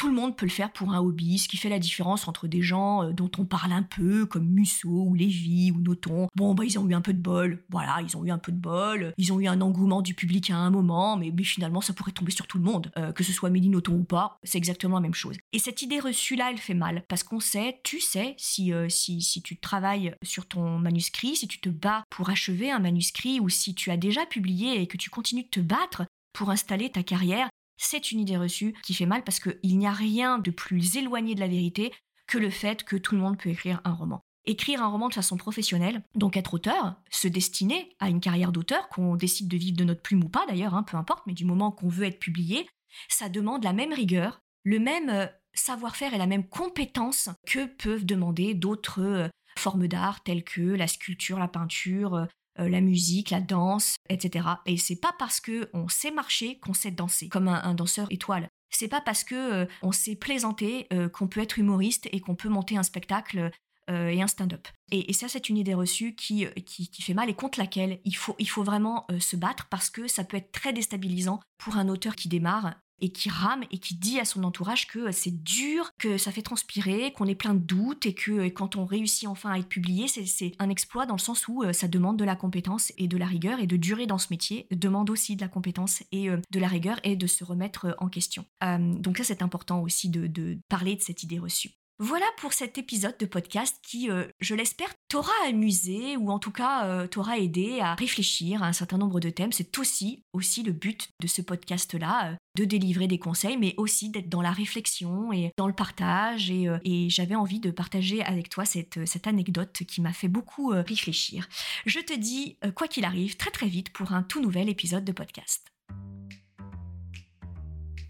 tout 0.00 0.08
le 0.08 0.14
monde 0.14 0.34
peut 0.34 0.46
le 0.46 0.50
faire 0.50 0.72
pour 0.72 0.94
un 0.94 1.00
hobby, 1.00 1.36
ce 1.36 1.46
qui 1.46 1.58
fait 1.58 1.68
la 1.68 1.78
différence 1.78 2.26
entre 2.26 2.48
des 2.48 2.62
gens 2.62 3.04
euh, 3.04 3.12
dont 3.12 3.30
on 3.36 3.44
parle 3.44 3.70
un 3.72 3.82
peu, 3.82 4.24
comme 4.24 4.48
Musso 4.48 4.88
ou 4.88 5.12
Lévy 5.14 5.72
ou 5.72 5.80
Noton. 5.82 6.26
Bon, 6.34 6.54
bah, 6.54 6.64
ils 6.64 6.78
ont 6.78 6.88
eu 6.88 6.94
un 6.94 7.02
peu 7.02 7.12
de 7.12 7.20
bol. 7.20 7.62
Voilà, 7.68 8.00
ils 8.00 8.16
ont 8.16 8.24
eu 8.24 8.30
un 8.30 8.38
peu 8.38 8.50
de 8.50 8.56
bol. 8.56 9.12
Ils 9.18 9.30
ont 9.30 9.40
eu 9.40 9.46
un 9.46 9.60
engouement 9.60 10.00
du 10.00 10.14
public 10.14 10.48
à 10.48 10.56
un 10.56 10.70
moment, 10.70 11.18
mais, 11.18 11.30
finalement, 11.44 11.82
ça 11.82 11.92
pourrait 11.92 12.12
tomber 12.12 12.30
sur 12.30 12.46
tout 12.46 12.56
le 12.56 12.64
monde. 12.64 12.90
Euh, 12.96 13.12
que 13.12 13.22
ce 13.22 13.34
soit 13.34 13.50
Méline 13.50 13.72
Noton 13.72 13.92
ou 13.92 14.04
pas, 14.04 14.38
c'est 14.42 14.56
exactement 14.56 14.96
la 14.96 15.02
même 15.02 15.12
chose. 15.12 15.36
Et 15.52 15.58
cette 15.58 15.82
idée 15.82 16.00
reçue-là, 16.00 16.50
elle 16.50 16.56
fait 16.56 16.72
mal. 16.72 17.04
Parce 17.06 17.22
qu'on 17.22 17.40
sait, 17.40 17.78
tu 17.84 18.00
sais, 18.00 18.36
euh, 18.70 18.86
si, 18.88 19.20
si 19.20 19.42
tu 19.42 19.58
travailles 19.58 20.14
sur 20.22 20.48
ton 20.48 20.78
manuscrit, 20.78 21.36
si 21.36 21.46
tu 21.46 21.60
te 21.60 21.68
bats 21.68 22.04
pour 22.08 22.30
achever 22.30 22.70
un 22.70 22.78
manuscrit, 22.78 23.38
ou 23.38 23.50
si 23.50 23.74
tu 23.74 23.90
as 23.90 23.98
déjà 23.98 24.24
publié 24.24 24.80
et 24.80 24.86
que 24.86 24.96
tu 24.96 25.10
continues 25.10 25.42
de 25.42 25.48
te 25.48 25.60
battre 25.60 26.06
pour 26.32 26.48
installer 26.48 26.88
ta 26.88 27.02
carrière, 27.02 27.50
c'est 27.80 28.12
une 28.12 28.20
idée 28.20 28.36
reçue 28.36 28.74
qui 28.82 28.94
fait 28.94 29.06
mal 29.06 29.24
parce 29.24 29.40
qu'il 29.40 29.78
n'y 29.78 29.86
a 29.86 29.92
rien 29.92 30.38
de 30.38 30.50
plus 30.50 30.96
éloigné 30.96 31.34
de 31.34 31.40
la 31.40 31.48
vérité 31.48 31.92
que 32.26 32.36
le 32.38 32.50
fait 32.50 32.84
que 32.84 32.96
tout 32.96 33.14
le 33.14 33.20
monde 33.22 33.38
peut 33.38 33.48
écrire 33.48 33.80
un 33.84 33.92
roman. 33.92 34.20
Écrire 34.44 34.82
un 34.82 34.88
roman 34.88 35.08
de 35.08 35.14
façon 35.14 35.36
professionnelle, 35.36 36.02
donc 36.14 36.36
être 36.36 36.54
auteur, 36.54 36.96
se 37.10 37.26
destiner 37.26 37.96
à 37.98 38.08
une 38.08 38.20
carrière 38.20 38.52
d'auteur, 38.52 38.88
qu'on 38.90 39.16
décide 39.16 39.48
de 39.48 39.56
vivre 39.56 39.76
de 39.76 39.84
notre 39.84 40.02
plume 40.02 40.24
ou 40.24 40.28
pas 40.28 40.46
d'ailleurs, 40.46 40.74
hein, 40.74 40.82
peu 40.82 40.96
importe, 40.96 41.26
mais 41.26 41.32
du 41.32 41.44
moment 41.44 41.72
qu'on 41.72 41.88
veut 41.88 42.06
être 42.06 42.20
publié, 42.20 42.68
ça 43.08 43.28
demande 43.28 43.64
la 43.64 43.72
même 43.72 43.92
rigueur, 43.92 44.40
le 44.64 44.78
même 44.78 45.08
euh, 45.08 45.26
savoir-faire 45.54 46.14
et 46.14 46.18
la 46.18 46.26
même 46.26 46.48
compétence 46.48 47.30
que 47.46 47.66
peuvent 47.66 48.04
demander 48.04 48.54
d'autres 48.54 49.02
euh, 49.02 49.28
formes 49.58 49.88
d'art 49.88 50.22
telles 50.22 50.44
que 50.44 50.60
la 50.60 50.86
sculpture, 50.86 51.38
la 51.38 51.48
peinture, 51.48 52.14
euh, 52.14 52.26
la 52.58 52.80
musique, 52.80 53.30
la 53.30 53.40
danse, 53.40 53.96
etc. 54.08 54.46
Et 54.66 54.76
c'est 54.76 55.00
pas 55.00 55.14
parce 55.18 55.40
que 55.40 55.70
on 55.72 55.88
sait 55.88 56.10
marcher 56.10 56.58
qu'on 56.58 56.74
sait 56.74 56.90
danser, 56.90 57.28
comme 57.28 57.48
un, 57.48 57.74
danseur 57.74 58.06
étoile. 58.10 58.48
C'est 58.70 58.88
pas 58.88 59.00
parce 59.00 59.24
que 59.24 59.34
euh, 59.34 59.66
on 59.82 59.92
sait 59.92 60.14
plaisanter 60.14 60.86
euh, 60.92 61.08
qu'on 61.08 61.26
peut 61.26 61.40
être 61.40 61.58
humoriste 61.58 62.08
et 62.12 62.20
qu'on 62.20 62.34
peut 62.34 62.48
monter 62.48 62.76
un 62.76 62.82
spectacle 62.82 63.50
et 63.88 64.22
un 64.22 64.28
stand-up. 64.28 64.68
Et, 64.92 65.12
ça, 65.12 65.26
c'est 65.26 65.48
une 65.48 65.56
idée 65.56 65.74
reçue 65.74 66.14
qui, 66.14 66.46
qui, 66.64 67.02
fait 67.02 67.12
mal 67.12 67.28
et 67.28 67.34
contre 67.34 67.58
laquelle 67.58 67.98
il 68.04 68.14
faut, 68.14 68.36
il 68.38 68.48
faut 68.48 68.62
vraiment 68.62 69.04
se 69.18 69.34
battre 69.34 69.66
parce 69.68 69.90
que 69.90 70.06
ça 70.06 70.22
peut 70.22 70.36
être 70.36 70.52
très 70.52 70.72
déstabilisant 70.72 71.40
pour 71.58 71.76
un 71.76 71.88
auteur 71.88 72.14
qui 72.14 72.28
démarre 72.28 72.76
et 73.00 73.10
qui 73.10 73.28
rame 73.28 73.64
et 73.70 73.78
qui 73.78 73.94
dit 73.94 74.20
à 74.20 74.24
son 74.24 74.44
entourage 74.44 74.86
que 74.86 75.10
c'est 75.10 75.42
dur, 75.42 75.92
que 75.98 76.18
ça 76.18 76.32
fait 76.32 76.42
transpirer, 76.42 77.12
qu'on 77.12 77.26
est 77.26 77.34
plein 77.34 77.54
de 77.54 77.60
doutes 77.60 78.06
et 78.06 78.14
que 78.14 78.48
quand 78.48 78.76
on 78.76 78.84
réussit 78.84 79.28
enfin 79.28 79.50
à 79.50 79.58
être 79.58 79.68
publié, 79.68 80.08
c'est 80.08 80.52
un 80.58 80.68
exploit 80.68 81.06
dans 81.06 81.14
le 81.14 81.20
sens 81.20 81.48
où 81.48 81.62
euh, 81.62 81.72
ça 81.72 81.88
demande 81.88 82.18
de 82.18 82.24
la 82.24 82.36
compétence 82.36 82.92
et 82.98 83.08
de 83.08 83.16
la 83.16 83.26
rigueur 83.26 83.60
et 83.60 83.66
de 83.66 83.76
durer 83.76 84.06
dans 84.06 84.18
ce 84.18 84.28
métier 84.30 84.66
demande 84.70 85.10
aussi 85.10 85.36
de 85.36 85.40
la 85.40 85.48
compétence 85.48 86.02
et 86.12 86.28
euh, 86.28 86.38
de 86.50 86.60
la 86.60 86.68
rigueur 86.68 86.98
et 87.04 87.16
de 87.16 87.26
se 87.26 87.44
remettre 87.44 87.86
euh, 87.86 87.92
en 87.98 88.08
question. 88.08 88.44
donc 88.60 89.18
ça 89.18 89.24
c'est 89.24 89.42
important 89.42 89.82
aussi 89.82 90.08
de 90.08 90.58
parler 90.68 90.96
de 90.96 91.00
cette 91.00 91.22
idée 91.22 91.38
reçue. 91.38 91.70
Voilà 92.02 92.24
pour 92.38 92.54
cet 92.54 92.78
épisode 92.78 93.18
de 93.18 93.26
podcast 93.26 93.76
qui, 93.82 94.10
euh, 94.10 94.24
je 94.40 94.54
l'espère, 94.54 94.88
t'aura 95.10 95.34
amusé 95.46 96.16
ou 96.16 96.30
en 96.30 96.38
tout 96.38 96.50
cas 96.50 96.86
euh, 96.86 97.06
t'aura 97.06 97.36
aidé 97.36 97.80
à 97.80 97.94
réfléchir 97.94 98.62
à 98.62 98.68
un 98.68 98.72
certain 98.72 98.96
nombre 98.96 99.20
de 99.20 99.28
thèmes. 99.28 99.52
C'est 99.52 99.76
aussi, 99.76 100.24
aussi 100.32 100.62
le 100.62 100.72
but 100.72 101.10
de 101.20 101.26
ce 101.26 101.42
podcast-là, 101.42 102.30
euh, 102.30 102.36
de 102.56 102.64
délivrer 102.64 103.06
des 103.06 103.18
conseils, 103.18 103.58
mais 103.58 103.74
aussi 103.76 104.08
d'être 104.08 104.30
dans 104.30 104.40
la 104.40 104.50
réflexion 104.50 105.30
et 105.30 105.52
dans 105.58 105.66
le 105.66 105.74
partage. 105.74 106.50
Et, 106.50 107.10
j'avais 107.10 107.34
envie 107.34 107.60
de 107.60 107.70
partager 107.70 108.22
avec 108.22 108.48
toi 108.48 108.64
cette, 108.64 109.06
cette 109.06 109.26
anecdote 109.26 109.82
qui 109.86 110.00
m'a 110.00 110.14
fait 110.14 110.28
beaucoup 110.28 110.68
réfléchir. 110.68 111.50
Je 111.84 112.00
te 112.00 112.14
dis, 112.14 112.56
quoi 112.74 112.88
qu'il 112.88 113.04
arrive, 113.04 113.36
très 113.36 113.50
très 113.50 113.66
vite 113.66 113.92
pour 113.92 114.12
un 114.12 114.22
tout 114.22 114.40
nouvel 114.40 114.70
épisode 114.70 115.04
de 115.04 115.12
podcast. 115.12 115.70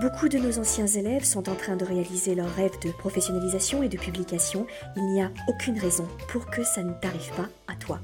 Beaucoup 0.00 0.28
de 0.28 0.38
nos 0.38 0.58
anciens 0.58 0.86
élèves 0.86 1.24
sont 1.24 1.50
en 1.50 1.54
train 1.54 1.76
de 1.76 1.84
réaliser 1.84 2.34
leur 2.34 2.48
rêve 2.54 2.72
de 2.82 2.90
professionnalisation 2.90 3.82
et 3.82 3.88
de 3.88 3.98
publication. 3.98 4.66
Il 4.96 5.04
n'y 5.12 5.22
a 5.22 5.30
aucune 5.48 5.78
raison 5.78 6.08
pour 6.28 6.46
que 6.46 6.64
ça 6.64 6.82
ne 6.82 6.94
t'arrive 6.94 7.32
pas 7.36 7.48
à 7.68 7.76
toi. 7.76 8.00